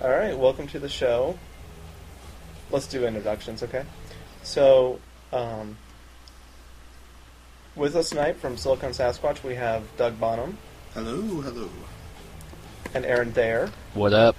[0.00, 1.36] All right, welcome to the show.
[2.70, 3.84] Let's do introductions, okay?
[4.42, 5.00] So,
[5.32, 5.76] um,
[7.74, 10.58] with us tonight from Silicon Sasquatch, we have Doug Bonham
[10.94, 11.68] Hello, hello.
[12.94, 13.70] and Aaron Thayer.
[13.94, 14.36] What up?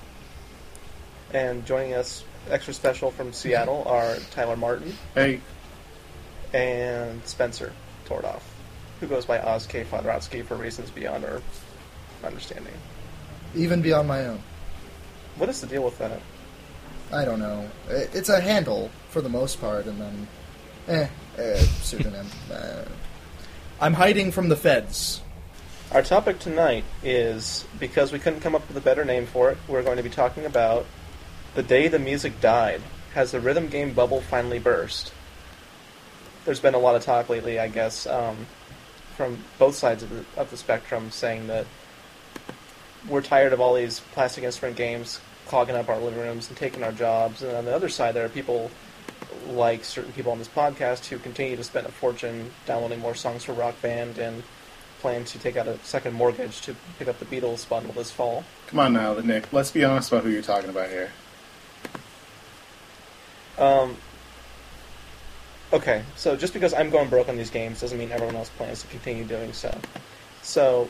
[1.34, 5.42] And joining us, extra special from Seattle, are Tyler Martin Hey,
[6.54, 7.74] and Spencer
[8.06, 8.42] Tordoff,
[9.00, 9.84] who goes by Oz K.
[9.84, 11.42] Fodorotsky for reasons beyond our
[12.24, 12.74] understanding.
[13.56, 14.42] even beyond my own.
[15.40, 16.20] What is the deal with that?
[17.12, 17.68] I don't know.
[17.90, 20.28] It- It's a handle for the most part, and then,
[20.88, 21.08] eh,
[21.42, 22.28] eh pseudonym.
[22.52, 22.84] eh.
[23.82, 25.22] I'm hiding from the feds.
[25.92, 29.58] Our topic tonight is because we couldn't come up with a better name for it,
[29.68, 30.86] we're going to be talking about
[31.56, 32.82] the day the music died.
[33.16, 35.12] Has the rhythm game bubble finally burst?
[36.46, 38.46] There's been a lot of talk lately, I guess, um,
[39.18, 41.66] from both sides of the, of the spectrum, saying that
[43.08, 46.84] we're tired of all these plastic instrument games clogging up our living rooms and taking
[46.84, 47.42] our jobs.
[47.42, 48.70] And on the other side, there are people
[49.48, 53.44] like certain people on this podcast who continue to spend a fortune downloading more songs
[53.44, 54.44] for Rock Band and
[55.00, 58.44] plan to take out a second mortgage to pick up the Beatles bundle this fall.
[58.68, 59.52] come on now, Nick.
[59.52, 61.12] Let's be honest about who you're talking about here.
[63.58, 63.98] Um,
[65.74, 68.82] okay, so just because I'm going broke on these games doesn't mean everyone else plans
[68.84, 69.76] to continue doing so.
[70.42, 70.90] So,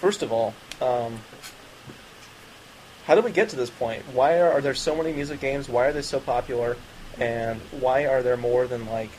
[0.00, 1.20] first of all, um,
[3.06, 4.02] how did we get to this point?
[4.12, 5.68] Why are, are there so many music games?
[5.68, 6.76] Why are they so popular?
[7.18, 9.10] And why are there more than like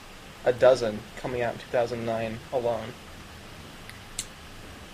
[0.44, 2.90] a dozen coming out in 2009 alone?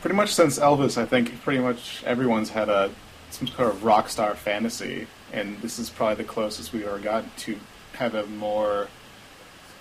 [0.02, 2.92] Pretty much since Elvis, I think pretty much everyone's had a
[3.30, 7.31] some sort of rock star fantasy, and this is probably the closest we've ever gotten
[7.38, 7.58] to
[7.94, 8.88] have a more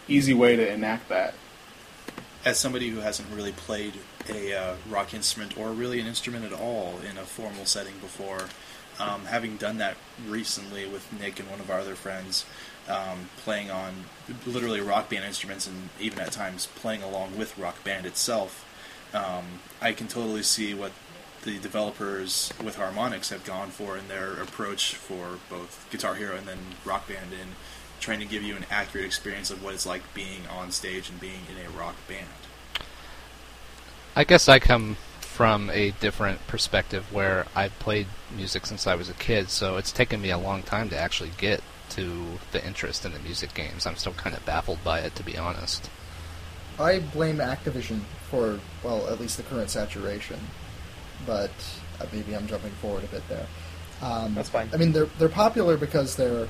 [0.07, 1.35] easy way to enact that.
[2.45, 3.95] as somebody who hasn't really played
[4.29, 8.47] a uh, rock instrument or really an instrument at all in a formal setting before,
[9.01, 9.97] um, having done that
[10.29, 12.45] recently with Nick and one of our other friends,
[12.89, 14.05] um, playing on
[14.47, 18.67] literally rock band instruments and even at times playing along with rock band itself,
[19.15, 19.45] um,
[19.81, 20.93] I can totally see what
[21.43, 26.47] the developers with Harmonix have gone for in their approach for both Guitar Hero and
[26.47, 27.49] then Rock Band in
[27.99, 31.19] trying to give you an accurate experience of what it's like being on stage and
[31.19, 32.27] being in a rock band.
[34.15, 34.97] I guess I come
[35.41, 38.07] from a different perspective where I've played
[38.37, 41.31] music since I was a kid, so it's taken me a long time to actually
[41.39, 41.63] get
[41.97, 43.87] to the interest in the music games.
[43.87, 45.89] I'm still kind of baffled by it, to be honest.
[46.79, 50.39] I blame Activision for, well, at least the current saturation.
[51.25, 51.53] But
[51.99, 53.47] uh, maybe I'm jumping forward a bit there.
[54.03, 54.69] Um, That's fine.
[54.75, 56.49] I mean, they're they're popular because they're,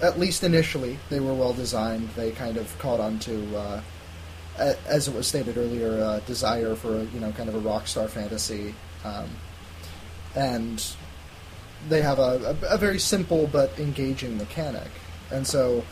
[0.00, 2.10] at least initially, they were well designed.
[2.10, 3.82] They kind of caught on to, uh, a-
[4.60, 7.86] as it was stated earlier, a desire for a, you know kind of a rock
[7.86, 9.28] star fantasy, um,
[10.34, 10.94] and
[11.88, 14.90] they have a, a, a very simple but engaging mechanic.
[15.30, 15.84] And so,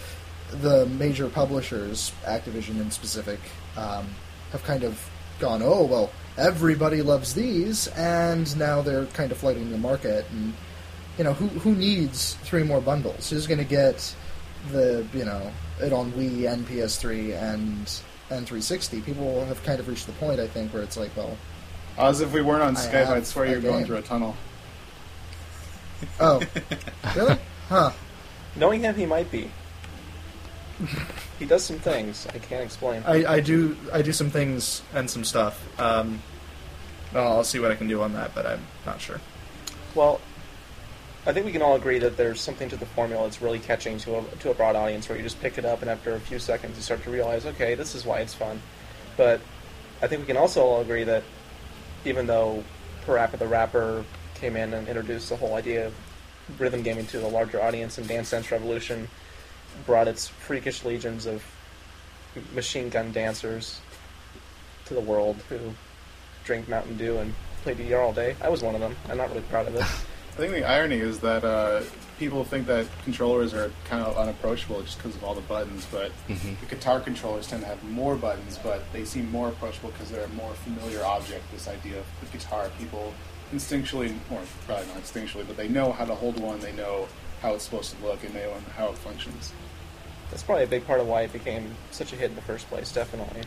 [0.50, 3.40] the major publishers, Activision in specific,
[3.76, 4.06] um,
[4.52, 5.08] have kind of
[5.38, 10.26] gone, oh well, everybody loves these, and now they're kind of flooding the market.
[10.30, 10.54] And
[11.16, 13.30] you know, who who needs three more bundles?
[13.30, 14.14] Who's going to get
[14.70, 15.50] the you know
[15.80, 18.00] it on Wii and PS3 and
[18.30, 19.00] and 360?
[19.02, 21.36] People have kind of reached the point, I think, where it's like, well,
[21.96, 24.36] As if we weren't on I Skype, I'd swear you're going through a tunnel.
[26.20, 26.42] oh,
[27.16, 27.38] really?
[27.68, 27.92] Huh?
[28.56, 29.50] Knowing him, he might be.
[31.38, 33.02] he does some things I can't explain.
[33.04, 35.60] I, I do I do some things and some stuff.
[35.80, 36.22] Um,
[37.12, 39.20] well, I'll see what I can do on that, but I'm not sure.
[39.94, 40.20] Well,
[41.26, 43.98] I think we can all agree that there's something to the formula that's really catching
[43.98, 46.20] to a, to a broad audience where you just pick it up and after a
[46.20, 48.60] few seconds you start to realize, okay, this is why it's fun.
[49.16, 49.40] But
[50.00, 51.24] I think we can also all agree that
[52.04, 52.62] even though
[53.04, 55.94] Parappa the Rapper came in and introduced the whole idea of
[56.58, 59.08] rhythm gaming to the larger audience and Dance Dance Revolution
[59.84, 61.44] brought its freakish legions of
[62.54, 63.80] machine gun dancers
[64.86, 65.58] to the world who
[66.44, 68.36] drink Mountain Dew and play DDR all day.
[68.40, 68.96] I was one of them.
[69.10, 69.84] I'm not really proud of it.
[70.38, 71.82] I think the irony is that uh,
[72.20, 76.12] people think that controllers are kind of unapproachable just because of all the buttons, but
[76.28, 76.60] Mhm.
[76.60, 80.26] the guitar controllers tend to have more buttons, but they seem more approachable because they're
[80.26, 81.42] a more familiar object.
[81.50, 83.14] This idea of the guitar, people
[83.52, 87.08] instinctually, or probably not instinctually, but they know how to hold one, they know
[87.42, 89.52] how it's supposed to look, and they know how it functions.
[90.30, 92.68] That's probably a big part of why it became such a hit in the first
[92.68, 93.42] place, definitely.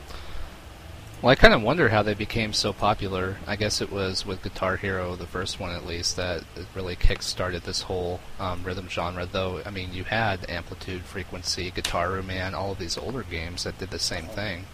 [1.22, 3.38] Well, I kind of wonder how they became so popular.
[3.46, 6.96] I guess it was with Guitar Hero, the first one at least, that it really
[6.96, 9.28] kick-started this whole um, rhythm genre.
[9.28, 13.78] Though, I mean, you had Amplitude, Frequency, Gitaroo Man, all of these older games that
[13.78, 14.66] did the same thing.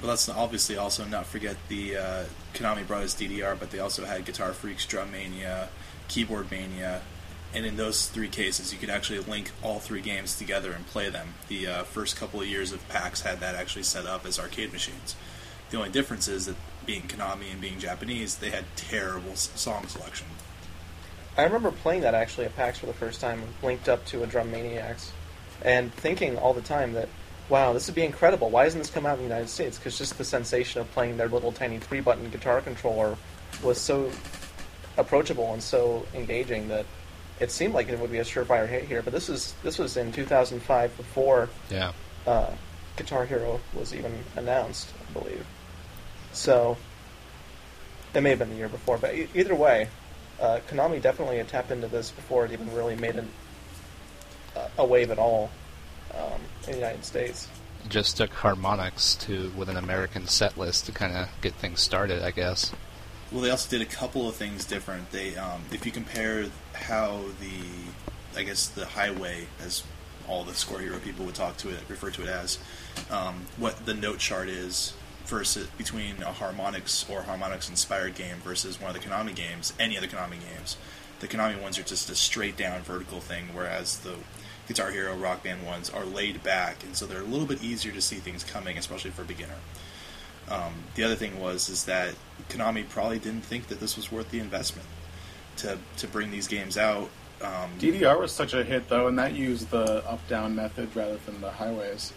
[0.00, 2.24] Well, let's obviously also not forget the uh,
[2.54, 5.68] Konami Brothers DDR, but they also had Guitar Freaks, Drum Mania,
[6.08, 7.02] Keyboard Mania,
[7.52, 11.10] and in those three cases, you could actually link all three games together and play
[11.10, 11.34] them.
[11.48, 14.72] The uh, first couple of years of PAX had that actually set up as arcade
[14.72, 15.16] machines.
[15.70, 20.26] The only difference is that being Konami and being Japanese, they had terrible song selection.
[21.36, 24.26] I remember playing that actually at PAX for the first time, linked up to a
[24.26, 25.12] Drum Maniacs,
[25.62, 27.08] and thinking all the time that,
[27.48, 28.48] wow, this would be incredible.
[28.48, 29.76] Why hasn't this come out in the United States?
[29.76, 33.16] Because just the sensation of playing their little tiny three button guitar controller
[33.62, 34.10] was so
[34.96, 36.86] approachable and so engaging that
[37.38, 39.02] it seemed like it would be a surefire hit here.
[39.02, 41.92] But this is this was in 2005 before Yeah.
[42.26, 42.50] uh,
[42.96, 45.44] Guitar Hero was even announced, I believe.
[46.36, 46.76] So
[48.14, 49.88] it may have been the year before, but e- either way,
[50.38, 53.28] uh, Konami definitely had tapped into this before it even really made an,
[54.54, 55.50] uh, a wave at all
[56.14, 57.48] um, in the United States.
[57.88, 62.22] Just took Harmonix to with an American set list to kind of get things started,
[62.22, 62.72] I guess.
[63.32, 65.10] Well, they also did a couple of things different.
[65.12, 69.84] They, um, if you compare how the, I guess the highway, as
[70.28, 72.58] all the Score Hero people would talk to it, refer to it as,
[73.10, 74.92] um, what the note chart is
[75.26, 79.96] versus between a Harmonix or Harmonix inspired game versus one of the Konami games, any
[79.96, 80.76] of the Konami games.
[81.20, 84.14] The Konami ones are just a straight down vertical thing, whereas the
[84.68, 87.92] Guitar Hero Rock Band ones are laid back, and so they're a little bit easier
[87.92, 89.54] to see things coming, especially for a beginner.
[90.48, 92.14] Um, the other thing was is that
[92.48, 94.86] Konami probably didn't think that this was worth the investment
[95.58, 97.08] to to bring these games out.
[97.42, 101.40] Um, DDR was such a hit though, and that used the up-down method rather than
[101.40, 102.12] the highways.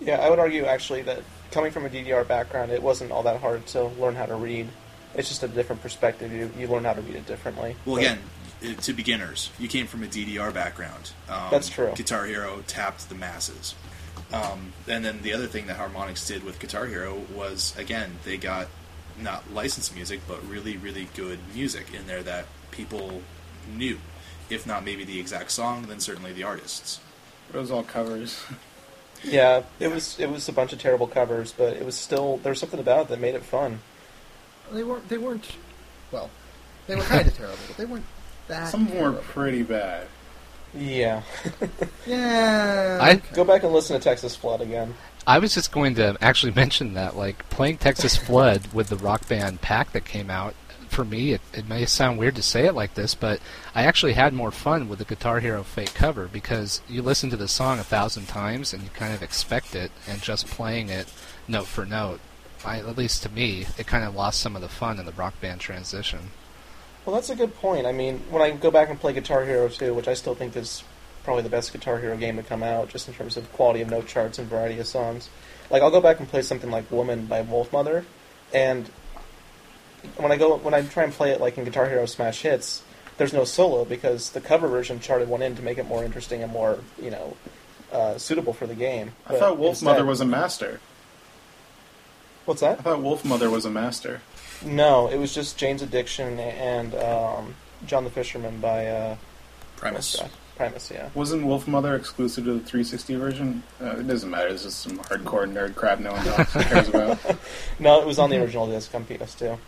[0.00, 1.22] Yeah, I would argue actually that
[1.54, 4.68] coming from a DDR background, it wasn't all that hard to learn how to read.
[5.14, 6.32] It's just a different perspective.
[6.32, 7.76] You, you learn how to read it differently.
[7.86, 8.18] well, But- again,
[8.62, 11.12] uh, to beginners, you came from a DDR background.
[11.28, 11.92] Um, That's true.
[11.94, 13.74] Guitar Hero tapped the masses,
[14.32, 18.36] um, and then the other thing that Harmonix did with Guitar Hero was again they
[18.36, 18.68] got
[19.20, 23.22] not licensed music, but really, really good music in there that people
[23.72, 23.98] knew.
[24.50, 27.00] If not maybe the exact song, then certainly the artists.
[27.52, 28.42] It was all covers.
[29.24, 32.50] Yeah, it was it was a bunch of terrible covers, but it was still there
[32.50, 33.80] was something about it that made it fun.
[34.72, 35.08] They weren't.
[35.08, 35.46] They weren't.
[36.12, 36.30] Well,
[36.86, 38.04] they were kind of terrible, but they weren't
[38.48, 38.68] that.
[38.68, 39.22] Some of them were terrible.
[39.22, 40.06] pretty bad.
[40.76, 41.22] Yeah,
[42.06, 42.98] Yeah.
[43.00, 43.22] I- okay.
[43.34, 44.94] go back and listen to Texas Flood again.
[45.26, 49.26] I was just going to actually mention that, like playing Texas Flood with the Rock
[49.28, 50.54] Band pack that came out.
[50.94, 53.40] For me, it, it may sound weird to say it like this, but
[53.74, 57.36] I actually had more fun with the Guitar Hero fake cover because you listen to
[57.36, 61.12] the song a thousand times and you kind of expect it, and just playing it
[61.48, 62.20] note for note,
[62.64, 65.10] I, at least to me, it kind of lost some of the fun in the
[65.10, 66.30] Rock Band transition.
[67.04, 67.86] Well, that's a good point.
[67.86, 70.56] I mean, when I go back and play Guitar Hero 2, which I still think
[70.56, 70.84] is
[71.24, 73.90] probably the best Guitar Hero game to come out, just in terms of quality of
[73.90, 75.28] note charts and variety of songs.
[75.70, 78.04] Like, I'll go back and play something like "Woman" by Wolfmother,
[78.52, 78.88] and
[80.16, 82.82] when I go when I try and play it like in Guitar Hero Smash Hits,
[83.18, 86.42] there's no solo because the cover version charted one in to make it more interesting
[86.42, 87.36] and more, you know,
[87.92, 89.12] uh, suitable for the game.
[89.26, 90.80] I thought Wolf instead- Mother was a master.
[92.44, 92.78] What's that?
[92.80, 94.20] I thought Wolfmother was a master.
[94.62, 97.54] No, it was just Jane's Addiction and um,
[97.86, 99.16] John the Fisherman by uh,
[99.76, 100.20] Primus.
[100.56, 101.08] Primus, yeah.
[101.14, 103.62] Wasn't Wolfmother exclusive to the 360 version?
[103.80, 104.48] Uh, it doesn't matter.
[104.48, 107.18] It's just some hardcore nerd crap no one talks, cares about.
[107.78, 109.58] No, it was on the original disc on PS2.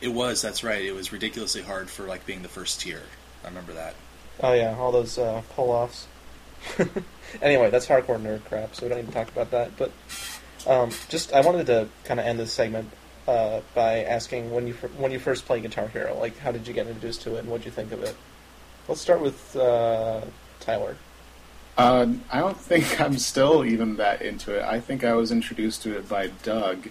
[0.00, 0.42] It was.
[0.42, 0.84] That's right.
[0.84, 3.02] It was ridiculously hard for like being the first tier.
[3.44, 3.94] I remember that.
[4.40, 6.06] Oh yeah, all those uh, pull-offs.
[7.42, 9.76] anyway, that's hardcore nerd crap, so we don't need to talk about that.
[9.76, 9.92] But
[10.66, 12.90] um, just, I wanted to kind of end this segment
[13.26, 16.66] uh, by asking when you fir- when you first played Guitar Hero, like how did
[16.66, 18.16] you get introduced to it, and what did you think of it?
[18.86, 20.22] Let's start with uh,
[20.60, 20.96] Tyler.
[21.76, 24.62] Uh, I don't think I'm still even that into it.
[24.62, 26.88] I think I was introduced to it by Doug,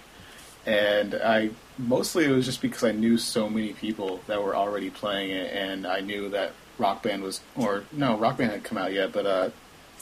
[0.66, 4.90] and I mostly it was just because I knew so many people that were already
[4.90, 8.78] playing it, and I knew that Rock Band was, or no, Rock Band hadn't come
[8.78, 9.50] out yet, but uh,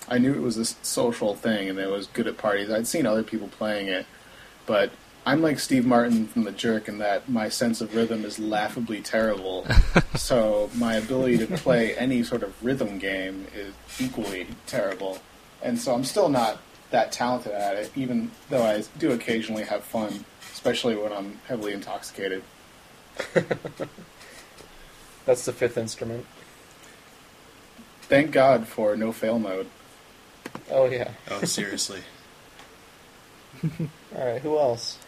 [0.08, 2.70] I knew it was this social thing, and it was good at parties.
[2.70, 4.06] I'd seen other people playing it,
[4.66, 4.90] but
[5.26, 9.00] I'm like Steve Martin from The Jerk in that my sense of rhythm is laughably
[9.00, 9.66] terrible.
[10.14, 15.18] so my ability to play any sort of rhythm game is equally terrible.
[15.62, 19.84] And so I'm still not that talented at it, even though I do occasionally have
[19.84, 22.42] fun, especially when I'm heavily intoxicated.
[25.24, 26.26] That's the fifth instrument.
[28.02, 29.68] Thank God for no fail mode.
[30.70, 31.10] Oh yeah.
[31.30, 32.00] Oh, seriously.
[33.64, 34.40] All right.
[34.42, 34.98] Who else?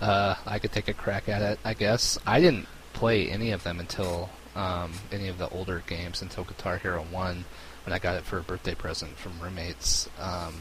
[0.00, 2.18] Uh, I could take a crack at it, I guess.
[2.26, 6.76] I didn't play any of them until um, any of the older games until Guitar
[6.78, 7.44] Hero One,
[7.86, 10.08] when I got it for a birthday present from roommates.
[10.18, 10.54] Um,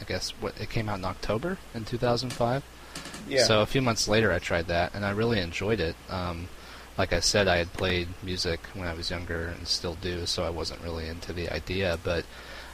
[0.00, 2.62] I guess what it came out in October in 2005.
[3.28, 3.44] Yeah.
[3.44, 5.96] So a few months later, I tried that, and I really enjoyed it.
[6.08, 6.48] Um,
[6.96, 10.44] like I said, I had played music when I was younger and still do, so
[10.44, 11.98] I wasn't really into the idea.
[12.02, 12.24] But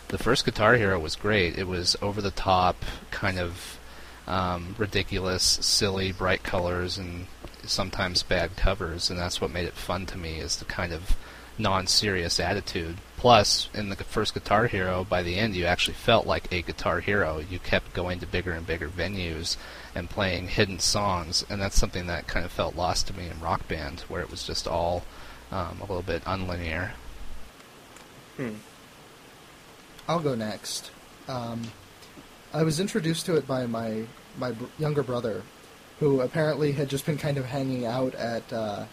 [0.08, 1.58] the first Guitar Hero was great.
[1.58, 3.78] It was over the top, kind of
[4.26, 7.26] um, ridiculous, silly, bright colors, and
[7.64, 10.36] sometimes bad covers, and that's what made it fun to me.
[10.38, 11.16] Is the kind of
[11.58, 12.96] non-serious attitude.
[13.16, 17.00] Plus, in the first Guitar Hero, by the end, you actually felt like a Guitar
[17.00, 17.38] Hero.
[17.38, 19.56] You kept going to bigger and bigger venues
[19.94, 23.38] and playing hidden songs, and that's something that kind of felt lost to me in
[23.40, 25.04] Rock Band, where it was just all
[25.52, 26.90] um, a little bit unlinear.
[28.36, 28.54] Hmm.
[30.08, 30.90] I'll go next.
[31.28, 31.62] Um,
[32.52, 34.04] I was introduced to it by my
[34.38, 35.42] my br- younger brother,
[36.00, 38.84] who apparently had just been kind of hanging out at uh,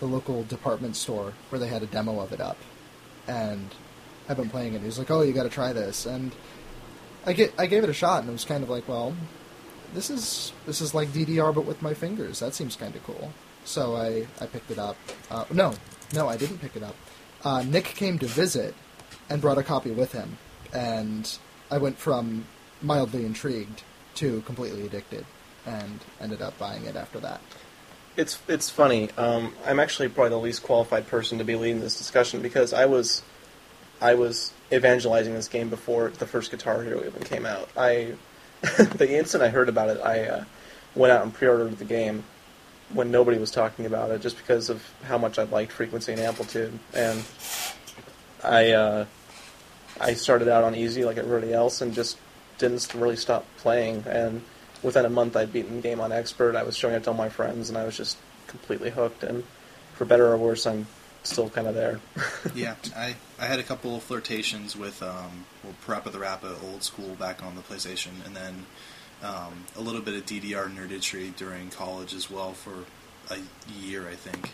[0.00, 2.56] the local department store where they had a demo of it up,
[3.26, 3.74] and
[4.28, 4.82] I've been playing it.
[4.82, 6.32] He's like, "Oh, you got to try this," and
[7.26, 9.14] I get I gave it a shot, and it was kind of like, well,
[9.94, 12.40] this is this is like DDR but with my fingers.
[12.40, 13.32] That seems kind of cool.
[13.64, 14.96] So I I picked it up.
[15.30, 15.74] Uh, no,
[16.14, 16.96] no, I didn't pick it up.
[17.44, 18.74] Uh, Nick came to visit
[19.30, 20.38] and brought a copy with him,
[20.72, 21.38] and
[21.70, 22.46] I went from
[22.82, 23.82] mildly intrigued
[24.16, 25.26] to completely addicted,
[25.66, 27.40] and ended up buying it after that.
[28.18, 29.10] It's it's funny.
[29.16, 32.86] Um, I'm actually probably the least qualified person to be leading this discussion because I
[32.86, 33.22] was
[34.00, 37.68] I was evangelizing this game before the first Guitar Hero even came out.
[37.76, 38.14] I
[38.60, 40.44] the instant I heard about it, I uh,
[40.96, 42.24] went out and pre-ordered the game
[42.92, 46.20] when nobody was talking about it, just because of how much I liked frequency and
[46.20, 46.76] amplitude.
[46.92, 47.22] And
[48.42, 49.06] I uh,
[50.00, 52.18] I started out on easy like everybody else, and just
[52.58, 54.02] didn't really stop playing.
[54.08, 54.42] And
[54.82, 56.56] within a month, I'd beaten the game on expert.
[56.56, 58.16] I was showing it to all my friends, and I was just
[58.46, 59.22] completely hooked.
[59.22, 59.44] And
[59.94, 60.86] for better or worse, I'm
[61.22, 62.00] still kind of there.
[62.54, 66.82] yeah, I, I had a couple of flirtations with um, well, Parappa the Rapper old
[66.82, 68.66] school back on the PlayStation, and then
[69.22, 72.84] um, a little bit of DDR nerditry during college as well for
[73.32, 73.38] a
[73.80, 74.52] year, I think.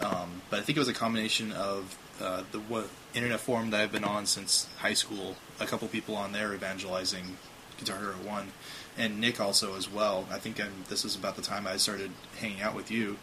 [0.00, 3.80] Um, but I think it was a combination of uh, the what, internet forum that
[3.80, 5.36] I've been on since high school.
[5.60, 7.36] A couple people on there evangelizing
[7.78, 8.52] Guitar Hero One,
[8.98, 10.26] and Nick also as well.
[10.30, 13.16] I think I'm, this was about the time I started hanging out with you,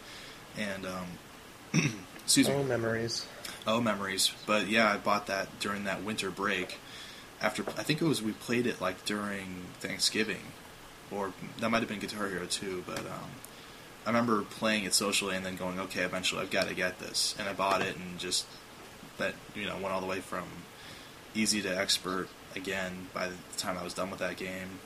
[0.56, 1.06] and um,
[2.24, 2.54] excuse me.
[2.54, 3.26] oh, memories.
[3.66, 4.32] Oh, memories.
[4.46, 6.78] But yeah, I bought that during that winter break.
[7.40, 10.52] After I think it was we played it like during Thanksgiving,
[11.10, 12.82] or that might have been Guitar Hero too.
[12.86, 13.30] But um,
[14.04, 17.36] I remember playing it socially and then going, okay, eventually I've got to get this,
[17.38, 18.46] and I bought it and just
[19.18, 20.44] that you know went all the way from
[21.34, 23.08] easy to expert again.
[23.14, 24.80] By the time I was done with that game,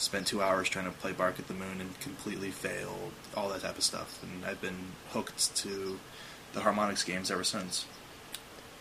[0.00, 3.12] spent two hours trying to play Bark at the Moon and completely failed.
[3.36, 5.98] All that type of stuff, and I've been hooked to
[6.52, 7.86] the Harmonix games ever since.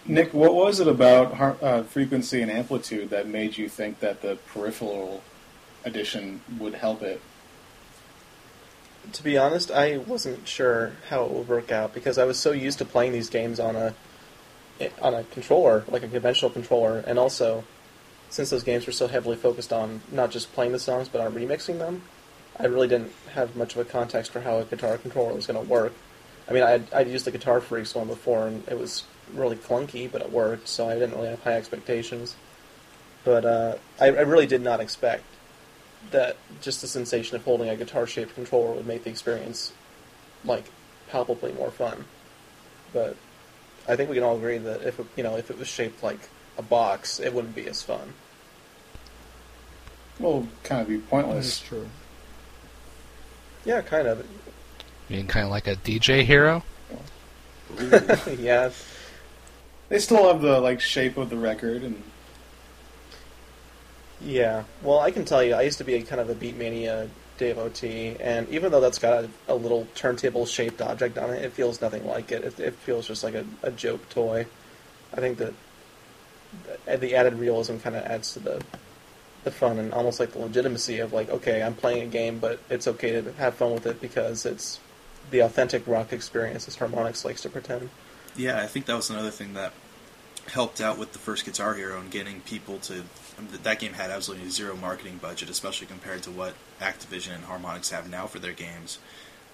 [0.06, 4.22] Nick, what was it about har- uh, frequency and amplitude that made you think that
[4.22, 5.22] the peripheral
[5.84, 7.22] edition would help it?
[9.12, 12.52] To be honest, I wasn't sure how it would work out because I was so
[12.52, 13.94] used to playing these games on a
[15.02, 17.66] on a controller, like a conventional controller, and also
[18.30, 21.34] since those games were so heavily focused on not just playing the songs but on
[21.34, 22.02] remixing them,
[22.60, 25.62] I really didn't have much of a context for how a guitar controller was going
[25.62, 25.94] to work.
[26.50, 30.12] I mean, I'd, I'd used the Guitar Freaks one before, and it was really clunky,
[30.12, 32.36] but it worked, so I didn't really have high expectations.
[33.24, 35.24] But uh, I, I really did not expect
[36.12, 39.74] that just the sensation of holding a guitar-shaped controller would make the experience
[40.44, 40.66] like
[41.10, 42.06] palpably more fun.
[42.94, 43.16] But
[43.88, 46.02] I think we can all agree that if it, you know if it was shaped
[46.02, 46.20] like
[46.60, 48.14] a box, it wouldn't be as fun.
[50.20, 51.60] Well, kind of be pointless.
[51.60, 51.70] That is pointless.
[51.70, 51.90] true.
[53.66, 54.20] Yeah, kind of.
[55.10, 56.64] I mean, kind of like a DJ hero.
[58.40, 58.72] yeah,
[59.90, 62.04] They still have the like shape of the record, and
[64.20, 64.64] yeah.
[64.84, 68.18] Well, I can tell you, I used to be a kind of a Beatmania devotee,
[68.20, 72.06] and even though that's got a, a little turntable-shaped object on it, it feels nothing
[72.06, 72.44] like it.
[72.44, 74.46] It, it feels just like a, a joke toy.
[75.14, 75.54] I think that
[76.86, 78.64] the, added realism kind of adds to the
[79.44, 82.60] the fun and almost like the legitimacy of like, okay, I'm playing a game, but
[82.70, 84.82] it's okay to have fun with it because it's
[85.32, 87.90] the authentic rock experience, as Harmonix likes to pretend.
[88.36, 89.72] Yeah, I think that was another thing that
[90.48, 93.04] helped out with the first Guitar Hero and getting people to.
[93.38, 97.46] I mean, that game had absolutely zero marketing budget, especially compared to what Activision and
[97.46, 99.00] Harmonix have now for their games.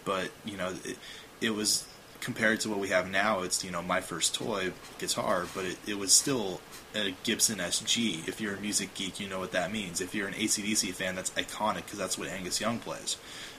[0.03, 0.97] But you know, it,
[1.41, 1.87] it was
[2.21, 3.41] compared to what we have now.
[3.41, 6.61] It's you know my first toy guitar, but it, it was still
[6.95, 8.27] a Gibson SG.
[8.27, 10.01] If you're a music geek, you know what that means.
[10.01, 13.17] If you're an ACDC fan, that's iconic because that's what Angus Young plays.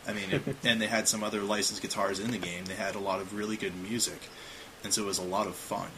[0.08, 2.64] I mean, it, and they had some other licensed guitars in the game.
[2.64, 4.28] They had a lot of really good music,
[4.82, 5.88] and so it was a lot of fun.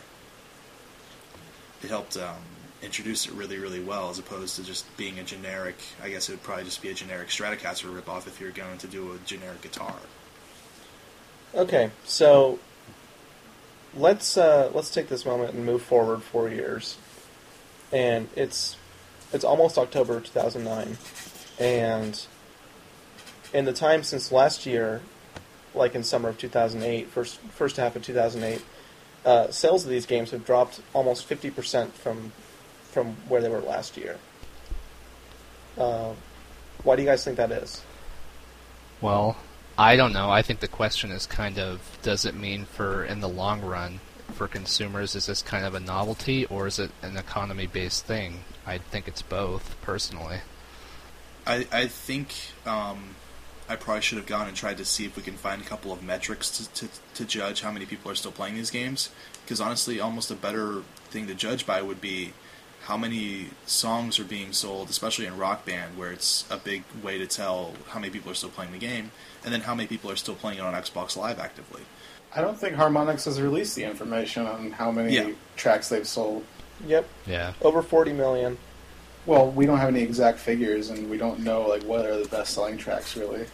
[1.83, 2.37] It helped um,
[2.83, 5.77] introduce it really, really well, as opposed to just being a generic.
[6.03, 8.87] I guess it would probably just be a generic Stratocaster ripoff if you're going to
[8.87, 9.97] do a generic guitar.
[11.55, 12.59] Okay, so
[13.97, 16.99] let's uh, let's take this moment and move forward four years,
[17.93, 18.77] and it's
[19.33, 20.97] it's almost October 2009,
[21.59, 22.27] and
[23.53, 25.03] in the time since last year,
[25.75, 28.65] like in summer of 2008, first first half of 2008,
[29.25, 32.33] uh, sales of these games have dropped almost 50% from
[32.91, 34.19] from where they were last year.
[35.77, 36.15] Uh,
[36.83, 37.83] why do you guys think that is?
[39.01, 39.37] Well,
[39.77, 40.31] I don't know.
[40.31, 44.01] I think the question is kind of does it mean for in the long run
[44.33, 48.45] for consumers is this kind of a novelty or is it an economy based thing?
[48.67, 50.39] I think it's both personally.
[51.47, 52.35] I, I think
[52.67, 53.17] um,
[53.69, 55.93] I probably should have gone and tried to see if we can find a couple
[55.93, 59.11] of metrics to, to, to judge how many people are still playing these games.
[59.45, 62.33] Because honestly, almost a better thing to judge by would be
[62.83, 67.19] how many songs are being sold, especially in Rock Band, where it's a big way
[67.19, 69.11] to tell how many people are still playing the game,
[69.45, 71.83] and then how many people are still playing it on Xbox Live actively.
[72.35, 75.31] I don't think Harmonix has released the information on how many Yeah.
[75.57, 76.45] tracks they've sold.
[76.87, 77.53] Yep, Yeah.
[77.63, 78.59] over 40 million.
[79.27, 82.29] Well, we don't have any exact figures, and we don't know like what are the
[82.29, 83.47] best-selling tracks really.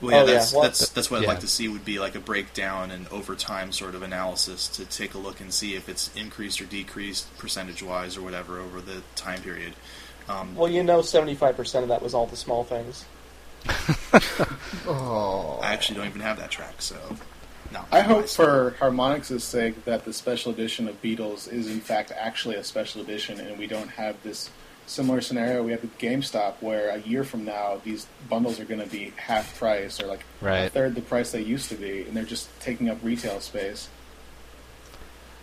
[0.00, 0.32] Well, yeah, Oh, yeah.
[0.32, 3.06] that's, Well, that's that's what I'd like to see would be like a breakdown and
[3.08, 6.64] over time sort of analysis to take a look and see if it's increased or
[6.64, 9.74] decreased percentage wise or whatever over the time period.
[10.28, 13.04] Um, Well, you know, 75% of that was all the small things.
[14.86, 15.58] Oh.
[15.62, 16.96] I actually don't even have that track, so
[17.72, 17.84] no.
[17.92, 22.56] I hope for Harmonix's sake that the special edition of Beatles is in fact actually
[22.56, 24.50] a special edition, and we don't have this
[24.86, 28.80] similar scenario we have with GameStop, where a year from now these bundles are going
[28.80, 30.24] to be half price or like
[30.66, 33.88] a third the price they used to be, and they're just taking up retail space.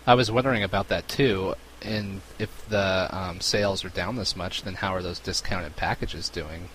[0.05, 1.55] I was wondering about that too.
[1.81, 6.27] And if the um, sales are down this much, then how are those discounted packages
[6.29, 6.69] doing?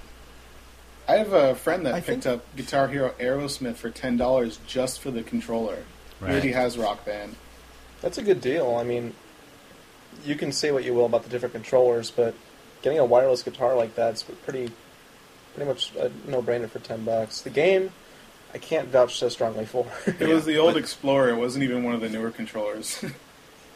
[1.09, 4.59] I have a friend that I picked think- up Guitar Hero Aerosmith for ten dollars
[4.66, 5.78] just for the controller.
[6.21, 7.35] He already has Rock Band.
[8.00, 8.76] That's a good deal.
[8.76, 9.14] I mean,
[10.25, 12.35] you can say what you will about the different controllers, but
[12.82, 14.70] getting a wireless guitar like that's pretty,
[15.55, 17.40] pretty much a no-brainer for ten bucks.
[17.42, 17.90] The game,
[18.55, 19.87] I can't vouch so strongly for.
[20.07, 21.31] It Yeah, was the old but- Explorer.
[21.31, 23.03] It wasn't even one of the newer controllers.
[23.03, 23.12] it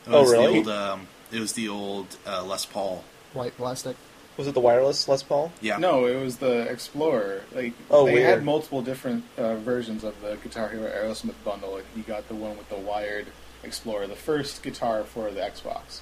[0.07, 0.53] Oh, was really?
[0.53, 3.03] The old, um, it was the old uh, Les Paul.
[3.33, 3.96] White plastic.
[4.37, 5.51] Was it the wireless Les Paul?
[5.61, 5.79] Yeah.
[5.79, 7.42] No, it was the Explorer.
[7.55, 8.27] Like Oh, they weird.
[8.27, 11.72] had multiple different uh, versions of the Guitar Hero Aerosmith bundle.
[11.72, 13.27] Like you got the one with the wired
[13.64, 16.01] Explorer, the first guitar for the Xbox.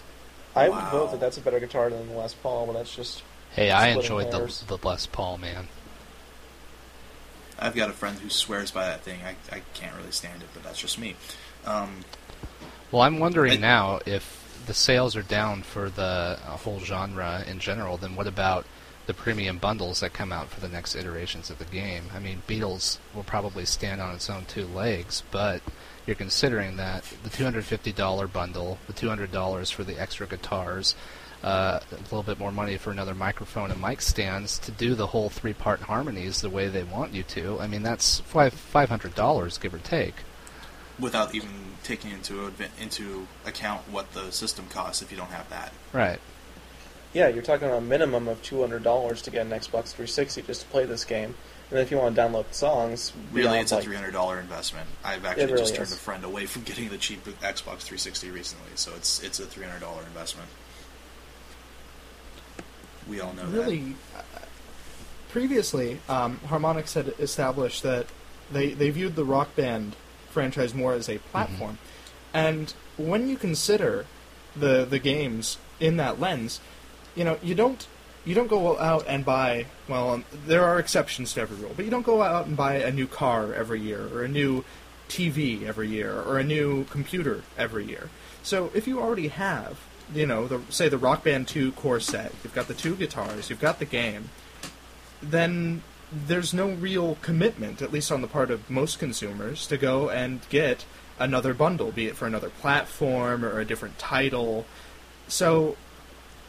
[0.56, 0.90] I would Wow.
[0.90, 3.92] vote that that's a better guitar than the Les Paul, but that's just Hey, I
[3.92, 4.64] Splitting enjoyed the, hairs.
[4.66, 5.68] the Les Paul, man.
[7.58, 9.20] I've got a friend who swears by that thing.
[9.24, 11.14] I, I can't really stand it, but that's just me.
[11.64, 12.04] Um,
[12.90, 17.44] Well, I'm wondering I- now if the sales are down for the uh, whole genre
[17.46, 18.66] in general, then what about
[19.06, 22.04] the premium bundles that come out for the next iterations of the game?
[22.14, 25.60] I mean, Beatles will probably stand on its own two legs, but
[26.06, 30.94] you're considering that the $250 bundle, the $200 for the extra guitars,
[31.42, 35.08] uh, a little bit more money for another microphone and mic stands to do the
[35.08, 37.60] whole three-part harmonies the way they want you to.
[37.60, 40.14] I mean, that's five five hundred dollars, give or take.
[40.98, 41.50] without even
[41.84, 45.72] taking into into account what the system costs if you don't have that.
[45.92, 46.18] Right.
[47.12, 47.28] yeah.
[47.28, 50.62] You're talking about a minimum of two hundred dollars to get an Xbox 360 just
[50.62, 51.34] to play this game,
[51.70, 54.12] and then if you want to download the songs, Really, beyond, it's a three hundred
[54.12, 54.88] dollar investment.
[55.04, 55.94] I've actually really just turned is.
[55.94, 59.64] a friend away from getting the cheap Xbox 360 recently, so it's it's a three
[59.64, 60.48] hundred dollar investment.
[63.08, 63.58] We all know that.
[63.58, 63.94] really
[65.34, 68.06] previously um, harmonix had established that
[68.52, 69.96] they, they viewed the rock band
[70.34, 71.78] franchise more as a platform.
[72.34, 74.04] And when you consider
[74.56, 76.60] the the games in that lens
[77.14, 77.88] you know you don't
[78.24, 81.84] you don't go out and buy well um, there are exceptions to every rule but
[81.84, 84.64] you don't go out and buy a new car every year or a new
[85.08, 88.08] TV every year or a new computer every year.
[88.42, 89.78] So if you already have
[90.12, 93.48] you know the say the Rock Band 2 core set you've got the two guitars
[93.48, 94.28] you've got the game
[95.22, 100.08] then there's no real commitment at least on the part of most consumers to go
[100.10, 100.84] and get
[101.18, 104.66] another bundle be it for another platform or a different title
[105.28, 105.76] so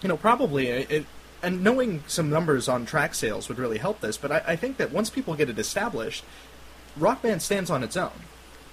[0.06, 1.06] you know, probably it,
[1.42, 4.18] and knowing some numbers on track sales would really help this.
[4.18, 6.24] But I, I think that once people get it established,
[6.96, 8.12] Rock Band stands on its own,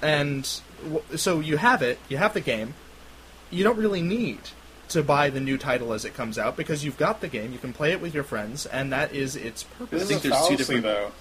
[0.02, 2.74] and w- so you have it, you have the game.
[3.50, 4.40] You don't really need
[4.92, 7.52] to buy the new title as it comes out because you've got the game.
[7.52, 10.00] You can play it with your friends, and that is its purpose.
[10.00, 11.12] This think is a there's two different- though.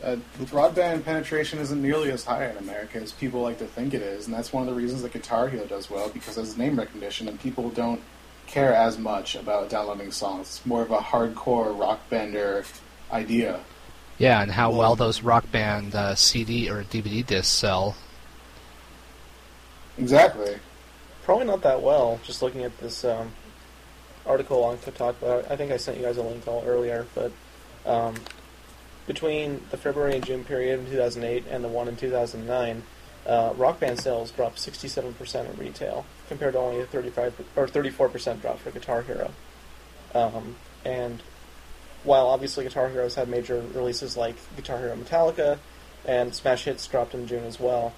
[0.00, 4.00] Uh, broadband penetration isn't nearly as high in America as people like to think it
[4.02, 6.56] is, and that's one of the reasons that Guitar Hero does well because it has
[6.56, 8.00] name recognition, and people don't
[8.46, 10.46] care as much about downloading songs.
[10.58, 12.64] It's more of a hardcore rock bender
[13.10, 13.58] idea.
[14.18, 17.96] Yeah, and how well, Well- those rock band uh, CD or DVD discs sell.
[19.98, 20.56] Exactly.
[21.28, 22.18] Probably not that well.
[22.24, 23.32] Just looking at this um,
[24.24, 27.32] article on Kotaku, I think I sent you guys a link all earlier, but
[27.84, 28.14] um,
[29.06, 32.82] between the February and June period in 2008 and the one in 2009,
[33.26, 38.40] uh, Rock Band sales dropped 67% in retail, compared to only a 35 or 34%
[38.40, 39.30] drop for Guitar Hero.
[40.14, 41.22] Um, and
[42.04, 45.58] while obviously Guitar Heroes had major releases like Guitar Hero Metallica
[46.06, 47.92] and Smash Hits dropped in June as well,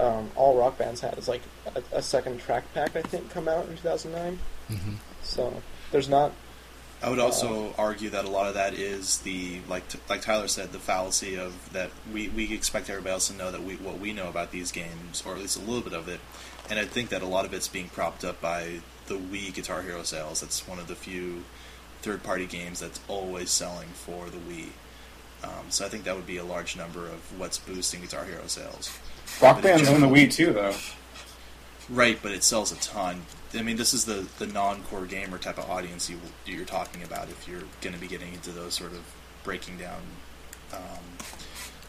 [0.00, 1.42] um, all Rock Band's had is like
[1.74, 4.38] a, a second track pack I think come out in 2009.
[4.68, 6.32] hmm So there's not
[7.02, 10.48] I would also argue that a lot of that is the like t- like Tyler
[10.48, 13.98] said the fallacy of that we, we expect everybody else to know that we what
[13.98, 16.20] we know about these games or at least a little bit of it,
[16.70, 19.82] and I think that a lot of it's being propped up by the Wii Guitar
[19.82, 20.40] Hero sales.
[20.40, 21.44] That's one of the few
[22.00, 24.68] third party games that's always selling for the Wii.
[25.44, 28.46] Um, so I think that would be a large number of what's boosting Guitar Hero
[28.46, 28.96] sales.
[29.42, 30.74] Rock Band's on the Wii too, though.
[31.90, 33.22] Right, but it sells a ton.
[33.52, 37.28] I mean, this is the, the non-core gamer type of audience you, you're talking about
[37.28, 39.04] if you're going to be getting into those sort of
[39.42, 40.00] breaking down
[40.72, 41.04] um,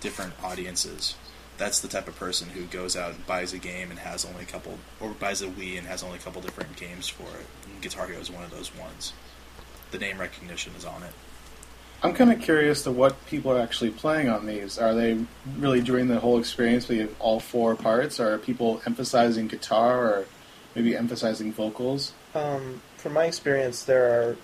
[0.02, 1.16] different audiences.
[1.58, 4.44] That's the type of person who goes out and buys a game and has only
[4.44, 7.46] a couple, or buys a Wii and has only a couple different games for it.
[7.72, 9.14] And Guitar Hero is one of those ones.
[9.92, 11.14] The name recognition is on it.
[12.04, 14.78] I'm kind of curious to what people are actually playing on these.
[14.78, 15.26] Are they
[15.58, 20.26] really doing the whole experience with all four parts, or are people emphasizing guitar, or
[20.76, 22.14] maybe emphasizing vocals?
[22.34, 24.38] Um, from my experience, there are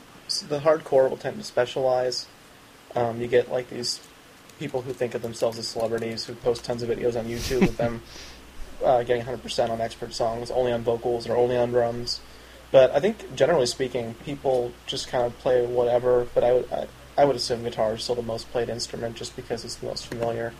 [0.48, 2.26] the hardcore will tend to specialize.
[2.96, 4.00] Um, you get like these
[4.60, 7.78] people who think of themselves as celebrities who post tons of videos on YouTube with
[7.78, 8.02] them
[8.84, 12.20] uh, getting 100% on expert songs, only on vocals or only on drums.
[12.72, 16.28] But I think generally speaking, people just kind of play whatever.
[16.34, 16.88] But I would I,
[17.18, 20.08] I would assume guitar is still the most played instrument just because it's the most
[20.08, 20.54] familiar.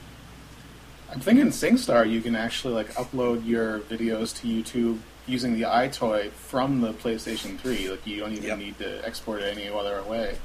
[1.12, 6.32] I'm thinking SingStar, you can actually like upload your videos to YouTube using the EyeToy
[6.32, 7.90] from the PlayStation 3.
[7.90, 8.58] Like you don't even Yep.
[8.58, 10.38] need to export it any other way.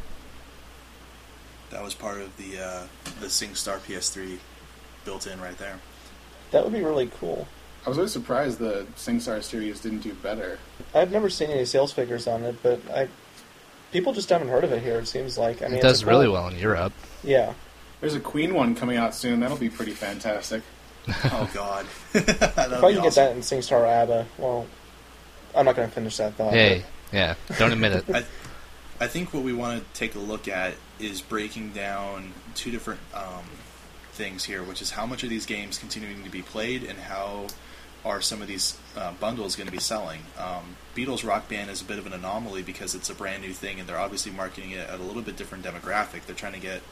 [1.70, 2.86] That was part of the uh,
[3.20, 4.38] the SingStar PS3
[5.04, 5.78] built in right there.
[6.52, 7.46] That would be really cool.
[7.84, 10.58] I was always surprised the SingStar series didn't do better.
[10.94, 13.08] I've never seen any sales figures on it, but I
[13.92, 14.98] people just haven't heard of it here.
[14.98, 16.92] It seems like I mean it does really cool- well in Europe.
[17.24, 17.54] Yeah,
[18.00, 19.40] There's a Queen one coming out soon.
[19.40, 20.62] That'll be pretty fantastic.
[21.24, 21.86] Oh God!
[22.14, 24.66] If I be can get that in SingStar ABBA, well,
[25.54, 26.52] I'm not going to finish that thought.
[26.52, 28.04] Hey, yeah, don't admit it.
[28.12, 28.24] I,
[28.98, 33.00] I think what we want to take a look at is breaking down two different
[33.14, 33.44] um,
[34.12, 37.46] things here, which is how much are these games continuing to be played, and how
[38.06, 40.20] are some of these uh, bundles going to be selling.
[40.38, 43.52] Um, Beatles Rock Band is a bit of an anomaly because it's a brand new
[43.52, 46.24] thing, and they're obviously marketing it at a little bit different demographic.
[46.24, 46.82] They're trying to get